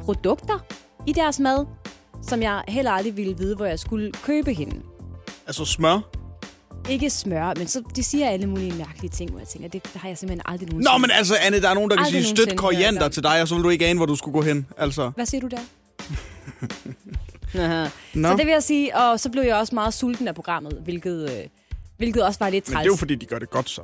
[0.00, 0.58] produkter
[1.06, 1.66] i deres mad,
[2.22, 4.76] som jeg heller aldrig ville vide, hvor jeg skulle købe hende.
[5.46, 6.17] Altså smør?
[6.90, 10.08] Ikke smør, men så de siger alle mulige mærkelige ting, hvor jeg tænker, det har
[10.08, 10.92] jeg simpelthen aldrig nogensinde.
[10.92, 13.42] Nå, men altså, Anne, der er nogen, der kan Aldrig sige støt koriander til dig,
[13.42, 14.66] og så vil du ikke ane, hvor du skulle gå hen.
[14.78, 15.58] Altså, Hvad siger du der?
[18.14, 18.28] Nå.
[18.28, 21.30] Så det vil jeg sige, og så blev jeg også meget sulten af programmet, hvilket,
[21.30, 21.36] øh,
[21.96, 22.84] hvilket også var lidt men træls.
[22.84, 23.82] det er jo fordi, de gør det godt så.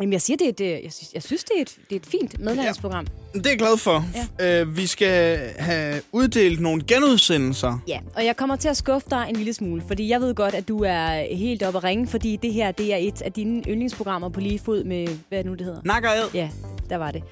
[0.00, 1.96] Jamen, jeg siger, det er et, øh, jeg, synes, jeg synes, det er et, det
[1.96, 3.06] er et fint medlemsprogram.
[3.34, 4.04] Det er jeg glad for.
[4.40, 4.60] Ja.
[4.60, 7.78] Øh, vi skal have uddelt nogle genudsendelser.
[7.88, 10.54] Ja, og jeg kommer til at skuffe dig en lille smule, fordi jeg ved godt,
[10.54, 13.62] at du er helt oppe at ringe, fordi det her det er et af dine
[13.68, 15.80] yndlingsprogrammer på lige fod med, hvad nu det hedder?
[15.84, 16.28] Nakker ad.
[16.34, 16.50] Ja,
[16.90, 17.22] der var det.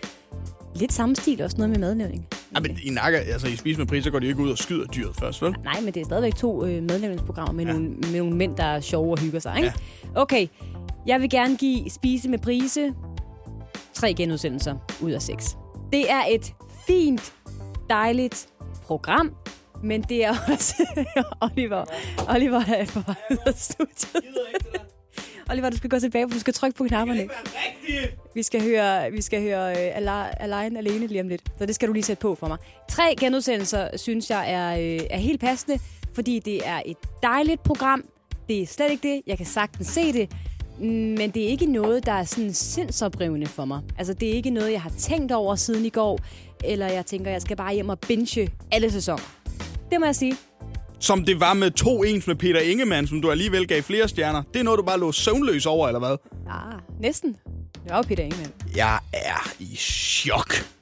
[0.76, 2.26] Lidt samme stil, også noget med madlavning.
[2.54, 4.58] Ja, men i nakker, altså i Spis med Pris, så går de ikke ud og
[4.58, 5.54] skyder dyret først, vel?
[5.64, 7.70] Nej, men det er stadigvæk to øh, madlavningsprogrammer med, Ja.
[7.72, 7.78] ja.
[7.78, 9.72] nogle, med nogle mænd, der er sjove og hygger sig, ikke?
[10.14, 10.20] Ja.
[10.20, 10.46] Okay,
[11.06, 12.94] jeg vil gerne give Spise med Prise
[13.94, 15.56] tre genudsendelser ud af seks.
[15.92, 16.54] Det er et
[16.86, 17.32] fint,
[17.90, 18.48] dejligt
[18.82, 19.34] program,
[19.82, 21.04] men det er også
[21.52, 21.84] Oliver.
[22.28, 24.24] Oliver er på vej ud af studiet.
[25.50, 27.28] Oliver, du skal gå tilbage, for du skal trykke på knapperne.
[28.34, 31.42] Vi skal høre, vi skal høre uh, Align alene lige om lidt.
[31.58, 32.58] Så det skal du lige sætte på for mig.
[32.88, 35.78] Tre genudsendelser synes jeg er, uh, er helt passende,
[36.14, 38.04] fordi det er et dejligt program.
[38.48, 39.22] Det er slet ikke det.
[39.26, 40.30] Jeg kan sagtens se det.
[40.80, 43.80] Men det er ikke noget, der er sådan sindsoprivende for mig.
[43.98, 46.20] Altså, det er ikke noget, jeg har tænkt over siden i går.
[46.64, 49.22] Eller jeg tænker, jeg skal bare hjem og binge alle sæsoner.
[49.90, 50.36] Det må jeg sige.
[51.00, 54.42] Som det var med to ens med Peter Ingemann, som du alligevel gav flere stjerner.
[54.54, 56.16] Det er noget, du bare lå søvnløs over, eller hvad?
[56.50, 57.36] Ah, næsten.
[57.84, 58.52] Det var Peter Ingemann.
[58.76, 60.75] Jeg er i chok.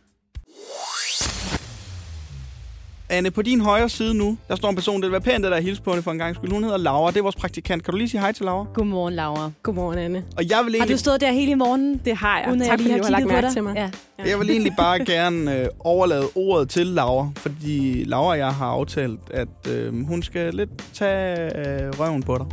[3.14, 5.50] Anne, på din højre side nu, der står en person, det vil være pænt, at
[5.50, 6.50] der er hils på hende for en gang skyld.
[6.50, 7.84] Hun hedder Laura, det er vores praktikant.
[7.84, 8.66] Kan du lige sige hej til Laura?
[8.74, 9.50] Godmorgen, Laura.
[9.62, 10.24] Godmorgen, Anne.
[10.36, 12.00] Og jeg vil Har egentlig, du stået der hele i morgen?
[12.04, 12.48] Det har jeg.
[12.48, 13.74] Uden tak jeg lige fordi har du har lagt mærke til mig.
[14.18, 14.28] Ja.
[14.30, 18.66] jeg vil egentlig bare gerne øh, overlade ordet til Laura, fordi Laura og jeg har
[18.66, 22.46] aftalt, at øh, hun skal lidt tage øh, røven på dig.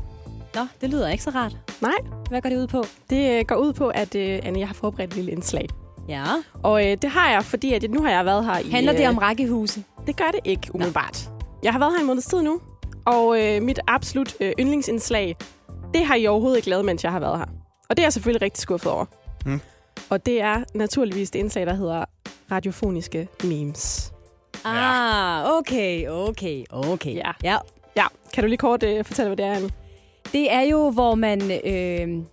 [0.55, 1.57] Nå, det lyder ikke så rart.
[1.81, 1.91] Nej,
[2.29, 2.83] Hvad går det ud på?
[3.09, 5.67] det øh, går ud på, at øh, Anne, jeg har forberedt et lille indslag.
[6.07, 6.23] Ja.
[6.63, 8.69] Og øh, det har jeg, fordi at, nu har jeg været her i...
[8.69, 9.83] Handler det øh, om rækkehuse?
[10.07, 11.29] Det gør det ikke, umiddelbart.
[11.63, 12.61] Jeg har været her en måneds tid nu,
[13.05, 15.35] og øh, mit absolut øh, yndlingsindslag,
[15.93, 17.45] det har I overhovedet ikke lavet, mens jeg har været her.
[17.89, 19.05] Og det er jeg selvfølgelig rigtig skuffet over.
[19.45, 19.61] Mm.
[20.09, 22.05] Og det er naturligvis det indslag, der hedder
[22.51, 24.13] radiofoniske memes.
[24.65, 27.15] Ah, okay, okay, okay.
[27.15, 27.31] Ja.
[27.43, 27.57] ja.
[27.95, 29.69] Ja, kan du lige kort øh, fortælle, hvad det er, Anne?
[30.31, 32.23] Det er jo, hvor man øh,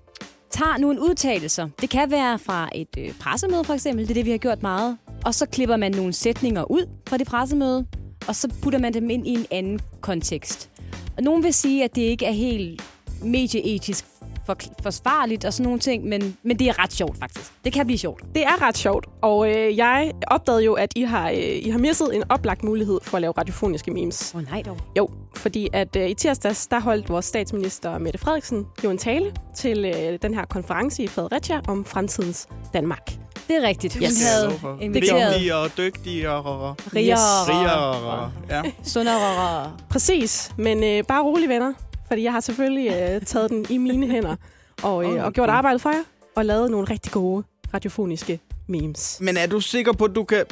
[0.50, 1.68] tager nogle udtalelser.
[1.80, 4.04] Det kan være fra et øh, pressemøde, for eksempel.
[4.04, 4.98] Det er det, vi har gjort meget.
[5.24, 7.86] Og så klipper man nogle sætninger ud fra det pressemøde,
[8.28, 10.70] og så putter man dem ind i en anden kontekst.
[11.16, 12.82] Og nogen vil sige, at det ikke er helt
[13.22, 14.04] medieetisk
[14.48, 17.50] for, forsvarligt og sådan nogle ting, men, men det er ret sjovt, faktisk.
[17.64, 18.22] Det kan blive sjovt.
[18.34, 21.78] Det er ret sjovt, og øh, jeg opdagede jo, at I har, øh, I har
[21.78, 24.32] misset en oplagt mulighed for at lave radiofoniske memes.
[24.34, 24.76] Åh oh, nej dog.
[24.98, 29.32] Jo, fordi at øh, i tirsdags, der holdt vores statsminister Mette Frederiksen jo en tale
[29.56, 33.10] til øh, den her konference i Fredericia om fremtidens Danmark.
[33.48, 33.94] Det er rigtigt.
[33.94, 34.24] Hun Yes.
[34.24, 36.76] havde inviteret Vigtige og dygtige og...
[36.96, 37.18] rigere,
[37.48, 38.30] Rigere og...
[38.50, 38.62] Ja.
[38.84, 39.72] sundere.
[39.90, 41.72] Præcis, men øh, bare rolig venner,
[42.08, 44.36] fordi jeg har selvfølgelig øh, taget den i mine hænder
[44.82, 46.02] og, øh, og gjort arbejdet for jer
[46.36, 47.44] og lavet nogle rigtig gode
[47.74, 49.18] radiofoniske memes.
[49.20, 50.44] Men er du sikker på, at du kan...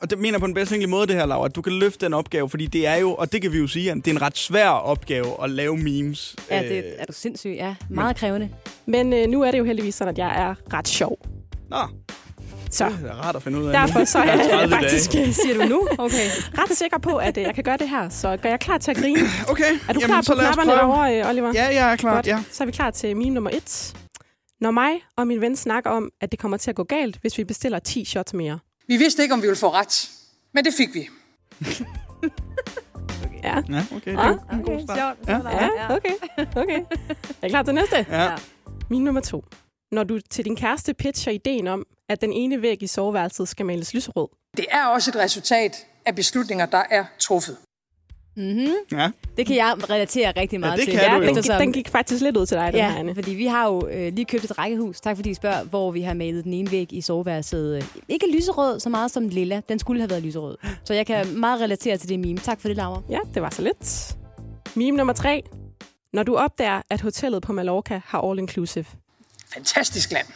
[0.00, 1.44] Og det mener på den bedst tænkelige måde, det her, Laura.
[1.46, 3.14] At du kan løfte den opgave, fordi det er jo...
[3.14, 5.76] Og det kan vi jo sige, at det er en ret svær opgave at lave
[5.76, 6.36] memes.
[6.50, 7.50] Ja, Øh, det er du sindssyg.
[7.56, 8.48] Ja, meget krævende.
[8.86, 11.18] Men øh, nu er det jo heldigvis sådan, at jeg er ret sjov.
[11.68, 11.76] Nå,
[12.70, 13.72] Så det er rart at finde ud af.
[13.72, 15.32] derfor så er jeg 30 faktisk dage.
[15.32, 15.88] Siger du nu?
[15.98, 16.30] Okay.
[16.58, 18.08] ret sikker på, at øh, jeg kan gøre det her.
[18.08, 19.20] Så gør jeg klar til at grine.
[19.48, 21.52] Okay, Er du jamen, klar på knapperne derovre, øh, Oliver?
[21.54, 22.14] Ja, jeg er klar.
[22.14, 22.26] Godt.
[22.26, 22.42] Ja.
[22.52, 23.94] Så er vi klar til meme nummer et.
[24.60, 27.38] Når mig og min ven snakker om, at det kommer til at gå galt, hvis
[27.38, 28.58] vi bestiller 10 shots mere.
[28.88, 30.10] Vi vidste ikke, om vi ville få ret,
[30.54, 31.08] men det fik vi.
[33.44, 34.10] Ja, Ja, okay.
[34.10, 34.98] Det Ah, er jo en god start.
[34.98, 35.28] sjovt.
[35.28, 35.34] Ja.
[35.88, 36.10] ja okay.
[36.56, 36.80] okay.
[37.42, 38.06] Er I klar til næste?
[38.10, 38.28] Ja.
[38.90, 39.44] Meme nummer to.
[39.92, 43.66] Når du til din kæreste pitcher ideen om, at den ene væg i soveværelset skal
[43.66, 44.28] males lyserød.
[44.56, 47.56] Det er også et resultat af beslutninger, der er truffet.
[48.36, 48.72] Mm-hmm.
[48.92, 49.10] ja.
[49.36, 50.98] Det kan jeg relatere rigtig meget det til.
[50.98, 51.22] kan du jo.
[51.22, 53.14] Den, gik, den gik faktisk lidt ud til dig, den her, Ja, Anne.
[53.14, 56.00] fordi vi har jo øh, lige købt et rækkehus, tak fordi I spørger, hvor vi
[56.00, 57.76] har malet den ene væg i soveværelset.
[57.76, 59.60] Øh, ikke lyserød så meget som lilla.
[59.68, 60.56] Den skulle have været lyserød.
[60.84, 62.38] Så jeg kan meget relatere til det meme.
[62.38, 63.02] Tak for det, Laura.
[63.10, 64.16] Ja, det var så lidt.
[64.76, 65.42] Meme nummer tre.
[66.12, 68.84] Når du opdager, at hotellet på Mallorca har all inclusive.
[69.54, 70.26] Fantastisk land.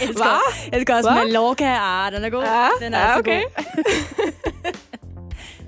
[0.00, 1.24] Jeg elsker, jeg elsker også Hva?
[1.24, 1.64] Mallorca.
[1.80, 2.42] Ah, den er god.
[2.42, 3.42] Ja, den er ja, så okay.
[3.42, 4.72] god.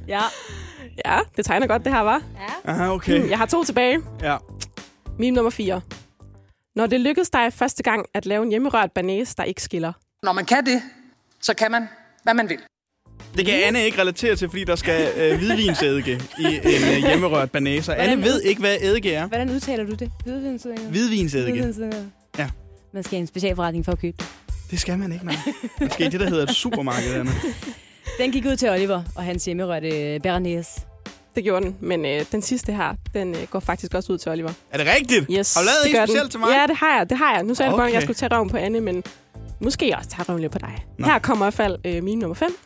[0.14, 0.22] ja.
[1.04, 2.22] Ja, det tegner godt, det her, var.
[2.64, 3.30] Aha, okay.
[3.30, 4.02] Jeg har to tilbage.
[4.22, 4.36] Ja.
[5.18, 5.80] Meme nummer 4.
[6.76, 9.92] Når det lykkedes dig første gang at lave en hjemmerørt banæs, der ikke skiller.
[10.22, 10.82] Når man kan det,
[11.40, 11.88] så kan man,
[12.22, 12.58] hvad man vil.
[13.36, 17.50] Det kan Anne ikke relatere til, fordi der skal øh, hvidvinsedike i en øh, hjemmerørt
[17.50, 17.94] banæser.
[17.94, 19.26] Anne Hvordan- ved ikke, hvad eddike er.
[19.26, 20.10] Hvordan udtaler du det?
[20.24, 20.82] Hvidvinsedike?
[20.90, 21.74] Hvidvinsedike.
[22.38, 22.48] Ja.
[22.94, 24.26] Man skal i en specialforretning for at købe det.
[24.70, 25.34] Det skal man ikke, man.
[25.80, 27.30] Man skal i det, der hedder et supermarked, Anne.
[28.20, 30.66] Den gik ud til Oliver og hans hjemmerørte øh, Bernays.
[31.34, 34.32] Det gjorde den, men øh, den sidste her, den øh, går faktisk også ud til
[34.32, 34.52] Oliver.
[34.70, 35.26] Er det rigtigt?
[35.30, 36.48] Yes, Har du lavet en specielt til mig?
[36.48, 37.10] Ja, det har jeg.
[37.10, 37.42] Det har jeg.
[37.44, 37.76] Nu sagde okay.
[37.76, 39.02] du godt, at jeg skulle tage røven på Anne, men
[39.60, 40.84] måske også tage røven lidt på dig.
[40.98, 41.06] Nå.
[41.06, 42.56] Her kommer i hvert fald øh, min nummer 5.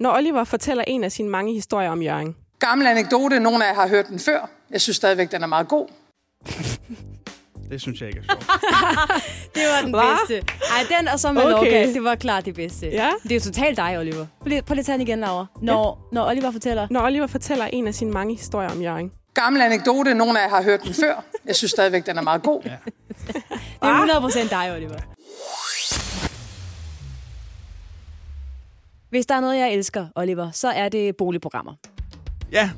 [0.00, 2.36] Når Oliver fortæller en af sine mange historier om Jørgen.
[2.58, 4.50] Gammel anekdote, nogle af jer har hørt den før.
[4.70, 5.88] Jeg synes stadigvæk, den er meget god.
[7.70, 8.46] Det synes jeg ikke er sjovt.
[9.54, 10.02] Det var den Hva?
[10.28, 10.52] bedste.
[10.70, 11.94] Ej, den og så Mallorca, Okay.
[11.94, 12.86] det var klart det bedste.
[12.86, 13.10] Ja.
[13.22, 14.26] Det er jo totalt dig, Oliver.
[14.40, 15.46] Prøv lige, at tage den igen, Laura.
[15.62, 16.86] Når, når Oliver fortæller...
[16.90, 19.12] Når Oliver fortæller en af sine mange historier om Jørgen.
[19.34, 21.24] Gammel anekdote, nogle af jer har hørt den før.
[21.46, 22.62] Jeg synes stadigvæk, den er meget god.
[23.82, 24.98] Det er 100% dig, Oliver.
[29.10, 31.72] Hvis der er noget, jeg elsker, Oliver, så er det boligprogrammer.
[32.52, 32.70] Ja,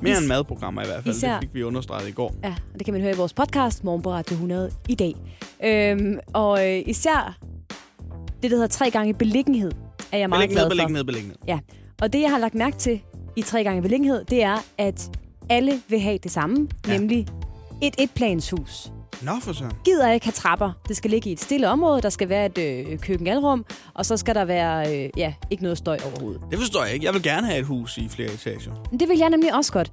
[0.00, 1.14] mere end madprogrammer i hvert fald.
[1.14, 2.34] Især- Det fik vi understreget i går.
[2.44, 5.14] Ja, og det kan man høre i vores podcast, Morgen på Radio 100 i dag.
[5.64, 7.38] Øhm, og øh, især
[8.42, 9.72] det, der hedder tre gange beliggenhed,
[10.12, 10.68] er jeg meget glad for.
[10.68, 11.36] beliggenhed, beliggenhed.
[11.48, 11.58] Ja,
[12.02, 13.00] og det, jeg har lagt mærke til
[13.36, 15.10] i tre gange beliggenhed, det er, at
[15.50, 16.98] alle vil have det samme, ja.
[16.98, 17.26] nemlig
[17.82, 18.92] et etplanshus.
[19.22, 19.72] Nå for søren.
[19.84, 20.72] Gider ikke have trapper.
[20.88, 24.16] Det skal ligge i et stille område, der skal være et øh, køkkenalrum, og så
[24.16, 26.40] skal der være øh, ja, ikke noget støj overhovedet.
[26.50, 27.06] Det forstår jeg ikke.
[27.06, 28.72] Jeg vil gerne have et hus i flere etager.
[28.90, 29.92] Men Det vil jeg nemlig også godt.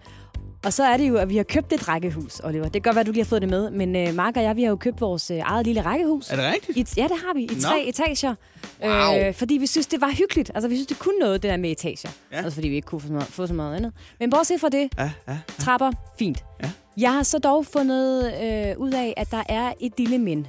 [0.66, 2.64] Og så er det jo, at vi har købt et rækkehus, Oliver.
[2.64, 4.44] Det kan godt være, at du lige har fået det med, men øh, Mark og
[4.44, 6.30] jeg, vi har jo købt vores øh, eget lille rækkehus.
[6.32, 6.78] Er det rigtigt?
[6.98, 7.44] I, ja, det har vi.
[7.44, 7.62] I Nå.
[7.62, 8.36] tre etager.
[8.84, 9.18] Wow.
[9.28, 10.52] Øh, fordi vi synes, det var hyggeligt.
[10.56, 12.10] Altså, vi synes, det kunne noget, det der med etager.
[12.32, 12.38] Ja.
[12.38, 12.44] Ja.
[12.44, 13.94] Altså, fordi vi ikke kunne få så, meget, få så meget andet.
[14.20, 15.38] Men bortset fra det, Ja, ja.
[15.60, 16.44] trapper, fint.
[16.64, 16.70] Ja.
[16.98, 20.48] Jeg har så dog fundet øh, ud af, at der er et lille men.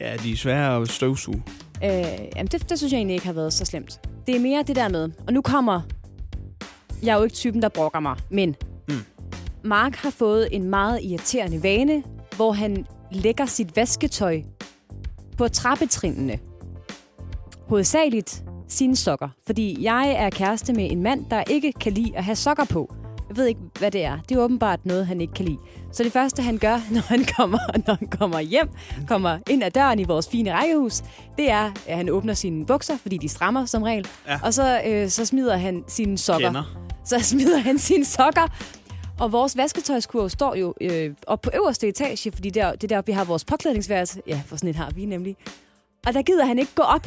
[0.00, 1.42] Ja, de er svære at støvsuge.
[1.84, 1.90] Øh,
[2.36, 4.00] jamen, det, det synes jeg egentlig ikke har været så slemt.
[4.26, 5.80] Det er mere det der med, og nu kommer...
[7.02, 8.56] Jeg er jo ikke typen, der brokker mig, men...
[8.88, 8.94] Mm.
[9.64, 12.02] Mark har fået en meget irriterende vane,
[12.36, 14.42] hvor han lægger sit vasketøj
[15.38, 16.38] på trappetrinene.
[17.68, 19.28] Hovedsageligt sine sokker.
[19.46, 22.94] Fordi jeg er kæreste med en mand, der ikke kan lide at have sokker på.
[23.30, 24.18] Jeg ved ikke, hvad det er.
[24.28, 25.58] Det er åbenbart noget, han ikke kan lide.
[25.92, 28.68] Så det første, han gør, når han kommer, når han kommer hjem,
[29.08, 31.02] kommer ind ad døren i vores fine rækkehus,
[31.38, 34.08] det er, at han åbner sine bukser, fordi de strammer som regel.
[34.26, 34.40] Ja.
[34.42, 36.46] Og så, øh, så smider han sine sokker.
[36.46, 36.64] Kender.
[37.04, 38.48] Så smider han sine sokker.
[39.20, 43.02] Og vores vasketøjskurv står jo øh, op på øverste etage, fordi der, det er der,
[43.02, 44.22] vi har vores påklædningsværelse.
[44.26, 45.36] Ja, for sådan et har vi nemlig.
[46.06, 47.06] Og der gider han ikke gå op.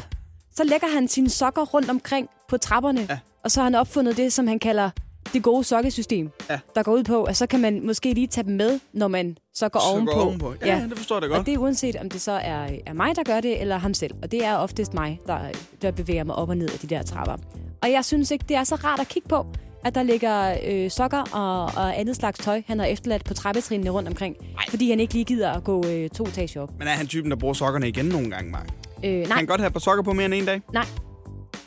[0.55, 3.05] Så lægger han sine sokker rundt omkring på trapperne.
[3.09, 3.19] Ja.
[3.43, 4.89] Og så har han opfundet det, som han kalder
[5.33, 6.29] det gode sokkesystem.
[6.49, 6.59] Ja.
[6.75, 9.37] Der går ud på, at så kan man måske lige tage dem med, når man
[9.53, 10.11] så går Så ovenpå.
[10.11, 10.53] går ovenpå.
[10.61, 11.45] Ja, ja, det forstår jeg da Og godt.
[11.45, 14.13] det er uanset, om det så er, er mig, der gør det, eller ham selv.
[14.21, 15.39] Og det er oftest mig, der,
[15.81, 17.35] der bevæger mig op og ned af de der trapper.
[17.81, 19.45] Og jeg synes ikke, det er så rart at kigge på,
[19.85, 23.89] at der ligger øh, sokker og, og andet slags tøj, han har efterladt på trappetrinene
[23.89, 24.35] rundt omkring.
[24.41, 24.63] Ej.
[24.69, 26.69] Fordi han ikke lige gider at gå øh, to etager op.
[26.79, 28.67] Men er han typen, der bruger sokkerne igen nogle gange, Mark?
[29.03, 30.61] Øh, Kan nej, han godt have et par sokker på mere end en dag?
[30.73, 30.85] Nej.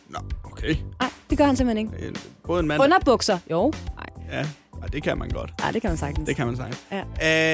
[0.09, 0.19] Nå,
[0.57, 0.77] okay.
[1.01, 2.07] nej, det gør han simpelthen ikke.
[2.07, 2.83] Øh, Både en mand...
[2.83, 3.73] Underbukser, jo.
[3.97, 4.47] Nej, Ja,
[4.83, 5.53] Ej, det kan man godt.
[5.61, 6.27] nej, det kan man sagtens.
[6.27, 6.69] Det kan man sige.
[6.93, 6.99] Ja.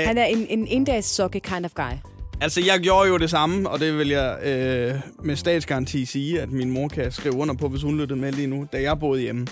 [0.03, 1.93] Øh, Han er en, en endags sokke kind of guy.
[2.41, 4.95] Altså, jeg gjorde jo det samme, og det vil jeg øh,
[5.25, 8.47] med statsgaranti sige, at min mor kan skrive under på, hvis hun lyttede med lige
[8.47, 8.67] nu.
[8.73, 9.47] Da jeg boede hjemme,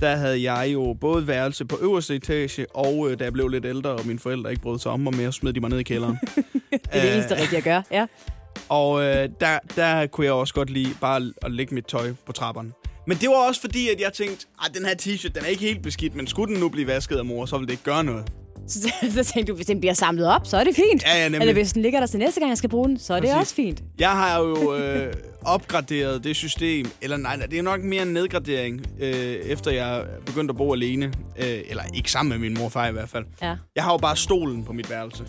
[0.00, 3.64] der havde jeg jo både værelse på øverste etage, og øh, da jeg blev lidt
[3.66, 5.82] ældre, og mine forældre ikke brød sig om mig mere, smed de mig ned i
[5.82, 6.18] kælderen.
[6.70, 8.06] Det er det eneste rigtige at gøre, ja.
[8.68, 12.32] Og øh, der, der kunne jeg også godt lide bare at lægge mit tøj på
[12.32, 12.72] trapperne.
[13.06, 15.62] Men det var også fordi, at jeg tænkte, at den her t-shirt, den er ikke
[15.62, 18.04] helt beskidt, men skulle den nu blive vasket af mor, så ville det ikke gøre
[18.04, 18.24] noget.
[18.68, 21.02] Så, så tænkte du, hvis den bliver samlet op, så er det fint.
[21.02, 21.40] Ja, ja, nemlig.
[21.40, 23.28] Eller hvis den ligger der til næste gang, jeg skal bruge den, så er det
[23.28, 23.40] Præcis.
[23.40, 23.82] også fint.
[23.98, 25.12] Jeg har jo øh,
[25.44, 30.52] opgraderet det system, eller nej, det er nok mere en nedgradering, øh, efter jeg begyndte
[30.52, 31.12] at bo alene.
[31.38, 33.24] Øh, eller ikke sammen med min mor og far i hvert fald.
[33.42, 33.56] Ja.
[33.76, 35.24] Jeg har jo bare stolen på mit værelse.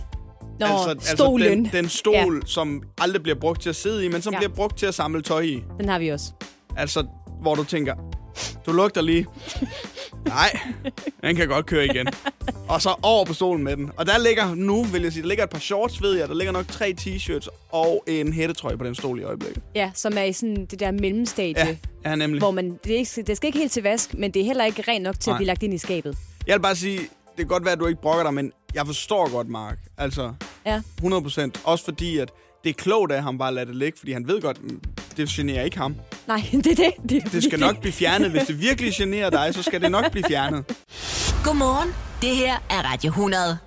[0.59, 1.47] Nå, altså, stolen.
[1.47, 2.41] Altså den, den stol, ja.
[2.45, 4.39] som aldrig bliver brugt til at sidde i, men som ja.
[4.39, 5.63] bliver brugt til at samle tøj i.
[5.79, 6.31] Den har vi også.
[6.77, 7.05] Altså,
[7.41, 7.95] hvor du tænker,
[8.65, 9.25] du lugter lige.
[10.25, 10.59] Nej,
[11.23, 12.07] den kan godt køre igen.
[12.67, 13.91] Og så over på stolen med den.
[13.97, 16.27] Og der ligger nu, vil jeg sige, der ligger et par shorts, ved jeg.
[16.29, 19.63] Der ligger nok tre t-shirts og en hættetrøje på den stol i øjeblikket.
[19.75, 22.39] Ja, som er i sådan det der mellemstadie, Ja, ja nemlig.
[22.41, 24.65] hvor man, det, er ikke, det skal ikke helt til vask, men det er heller
[24.65, 25.37] ikke rent nok til at Nej.
[25.37, 26.17] blive lagt ind i skabet.
[26.47, 28.85] Jeg vil bare sige, det kan godt være, at du ikke brokker dig, men jeg
[28.85, 29.77] forstår godt, Mark.
[29.97, 30.33] Altså,
[30.65, 30.81] Ja.
[30.97, 31.61] 100 procent.
[31.63, 32.31] Også fordi, at
[32.63, 34.57] det er klogt af ham bare at lade det ligge, fordi han ved godt,
[35.17, 35.95] det generer ikke ham.
[36.27, 37.09] Nej, det er det.
[37.09, 38.31] Det, Det skal nok blive fjernet.
[38.31, 40.65] Hvis det virkelig generer dig, så skal det nok blive fjernet.
[41.43, 41.89] Godmorgen.
[42.21, 43.57] Det her er Radio 100.